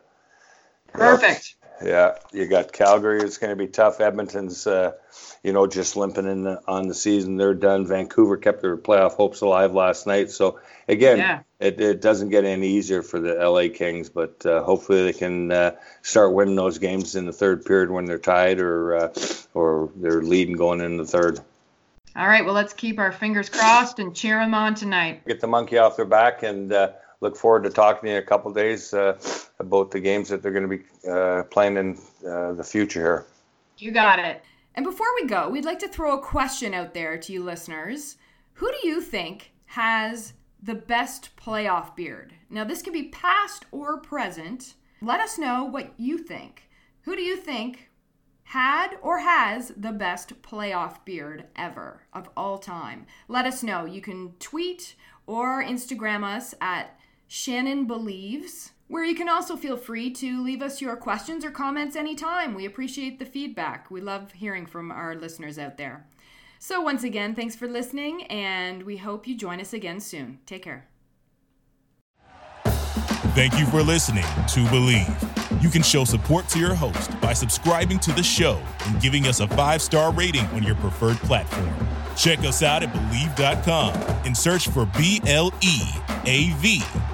Perfect. 0.93 1.55
Yeah, 1.83 2.15
you 2.33 2.47
got 2.47 2.71
Calgary. 2.73 3.21
It's 3.21 3.37
going 3.37 3.51
to 3.51 3.55
be 3.55 3.67
tough. 3.67 3.99
Edmonton's, 4.01 4.65
uh, 4.65 4.93
you 5.43 5.53
know, 5.53 5.67
just 5.67 5.95
limping 5.95 6.25
in 6.25 6.43
the, 6.43 6.61
on 6.67 6.87
the 6.87 6.93
season. 6.93 7.37
They're 7.37 7.53
done. 7.53 7.85
Vancouver 7.85 8.37
kept 8.37 8.61
their 8.61 8.77
playoff 8.77 9.13
hopes 9.13 9.41
alive 9.41 9.73
last 9.73 10.07
night. 10.07 10.31
So 10.31 10.59
again, 10.87 11.17
yeah. 11.17 11.39
it, 11.59 11.79
it 11.79 12.01
doesn't 12.01 12.29
get 12.29 12.45
any 12.45 12.67
easier 12.67 13.01
for 13.01 13.19
the 13.19 13.35
LA 13.35 13.67
Kings, 13.73 14.09
but 14.09 14.45
uh, 14.45 14.63
hopefully 14.63 15.03
they 15.03 15.13
can 15.13 15.51
uh, 15.51 15.75
start 16.01 16.33
winning 16.33 16.55
those 16.55 16.79
games 16.79 17.15
in 17.15 17.25
the 17.25 17.33
third 17.33 17.65
period 17.65 17.91
when 17.91 18.05
they're 18.05 18.17
tied 18.17 18.59
or 18.59 18.95
uh, 18.95 19.13
or 19.53 19.91
they're 19.95 20.21
leading 20.21 20.55
going 20.55 20.81
in 20.81 20.97
the 20.97 21.05
third. 21.05 21.39
All 22.15 22.27
right. 22.27 22.43
Well, 22.43 22.55
let's 22.55 22.73
keep 22.73 22.97
our 22.97 23.11
fingers 23.11 23.47
crossed 23.47 23.99
and 23.99 24.15
cheer 24.15 24.39
them 24.39 24.55
on 24.55 24.73
tonight. 24.73 25.23
Get 25.27 25.39
the 25.39 25.47
monkey 25.47 25.77
off 25.77 25.97
their 25.97 26.05
back 26.05 26.41
and 26.41 26.73
uh, 26.73 26.93
look 27.21 27.35
forward 27.35 27.63
to 27.63 27.69
talking 27.69 28.01
to 28.03 28.09
you 28.09 28.17
in 28.17 28.23
a 28.23 28.25
couple 28.25 28.51
days 28.53 28.93
uh, 28.93 29.17
about 29.59 29.91
the 29.91 29.99
games 29.99 30.29
that 30.29 30.41
they're 30.41 30.51
going 30.51 30.69
to 30.69 30.77
be 30.77 30.83
uh, 31.09 31.43
playing 31.43 31.77
in 31.77 31.97
uh, 32.27 32.53
the 32.53 32.63
future 32.63 32.99
here. 32.99 33.25
You 33.77 33.91
got 33.91 34.19
it. 34.19 34.43
And 34.75 34.83
before 34.83 35.07
we 35.15 35.27
go, 35.27 35.49
we'd 35.49 35.65
like 35.65 35.79
to 35.79 35.87
throw 35.87 36.17
a 36.17 36.21
question 36.21 36.73
out 36.73 36.93
there 36.93 37.17
to 37.17 37.33
you 37.33 37.43
listeners. 37.43 38.17
Who 38.53 38.71
do 38.71 38.87
you 38.87 39.01
think 39.01 39.51
has 39.65 40.33
the 40.61 40.75
best 40.75 41.35
playoff 41.35 41.95
beard? 41.95 42.33
Now, 42.49 42.63
this 42.63 42.81
can 42.81 42.93
be 42.93 43.09
past 43.09 43.65
or 43.71 43.99
present. 43.99 44.75
Let 45.01 45.19
us 45.19 45.37
know 45.37 45.63
what 45.63 45.93
you 45.97 46.17
think. 46.17 46.69
Who 47.01 47.15
do 47.15 47.21
you 47.21 47.37
think 47.37 47.89
had 48.43 48.97
or 49.01 49.19
has 49.19 49.73
the 49.75 49.91
best 49.91 50.41
playoff 50.41 51.03
beard 51.05 51.45
ever 51.55 52.03
of 52.13 52.29
all 52.37 52.57
time? 52.57 53.05
Let 53.27 53.45
us 53.45 53.63
know. 53.63 53.85
You 53.85 54.01
can 54.01 54.33
tweet 54.39 54.95
or 55.25 55.63
Instagram 55.63 56.23
us 56.23 56.53
at 56.61 56.96
Shannon 57.27 57.85
Believes, 57.85 58.71
where 58.87 59.03
you 59.03 59.15
can 59.15 59.27
also 59.27 59.55
feel 59.57 59.77
free 59.77 60.11
to 60.11 60.43
leave 60.43 60.61
us 60.61 60.81
your 60.81 60.95
questions 60.95 61.43
or 61.43 61.51
comments 61.51 61.95
anytime. 61.95 62.53
We 62.53 62.65
appreciate 62.65 63.19
the 63.19 63.25
feedback. 63.25 63.91
We 63.91 64.01
love 64.01 64.31
hearing 64.31 64.65
from 64.65 64.91
our 64.91 65.15
listeners 65.15 65.59
out 65.59 65.77
there. 65.77 66.05
So, 66.59 66.81
once 66.81 67.03
again, 67.03 67.35
thanks 67.35 67.55
for 67.55 67.67
listening, 67.67 68.23
and 68.23 68.83
we 68.83 68.97
hope 68.97 69.27
you 69.27 69.37
join 69.37 69.59
us 69.59 69.73
again 69.73 69.99
soon. 69.99 70.39
Take 70.45 70.63
care. 70.63 70.87
Thank 73.35 73.59
you 73.59 73.67
for 73.67 73.83
listening 73.83 74.23
to 74.23 74.65
Bleav. 74.71 75.61
You 75.61 75.69
can 75.69 75.83
show 75.83 76.03
support 76.05 76.47
to 76.49 76.59
your 76.59 76.73
host 76.73 77.19
by 77.21 77.33
subscribing 77.33 77.99
to 77.99 78.11
the 78.11 78.23
show 78.23 78.59
and 78.85 78.99
giving 78.99 79.27
us 79.27 79.39
a 79.41 79.47
five 79.49 79.81
star 79.81 80.11
rating 80.11 80.45
on 80.47 80.63
your 80.63 80.75
preferred 80.75 81.17
platform. 81.17 81.69
Check 82.15 82.39
us 82.39 82.63
out 82.63 82.81
at 82.81 82.91
Bleav.com 82.91 83.93
and 84.25 84.35
search 84.35 84.69
for 84.69 84.87
B 84.97 85.21
L 85.27 85.53
E 85.61 85.81
A 86.25 86.49
V 86.55 86.81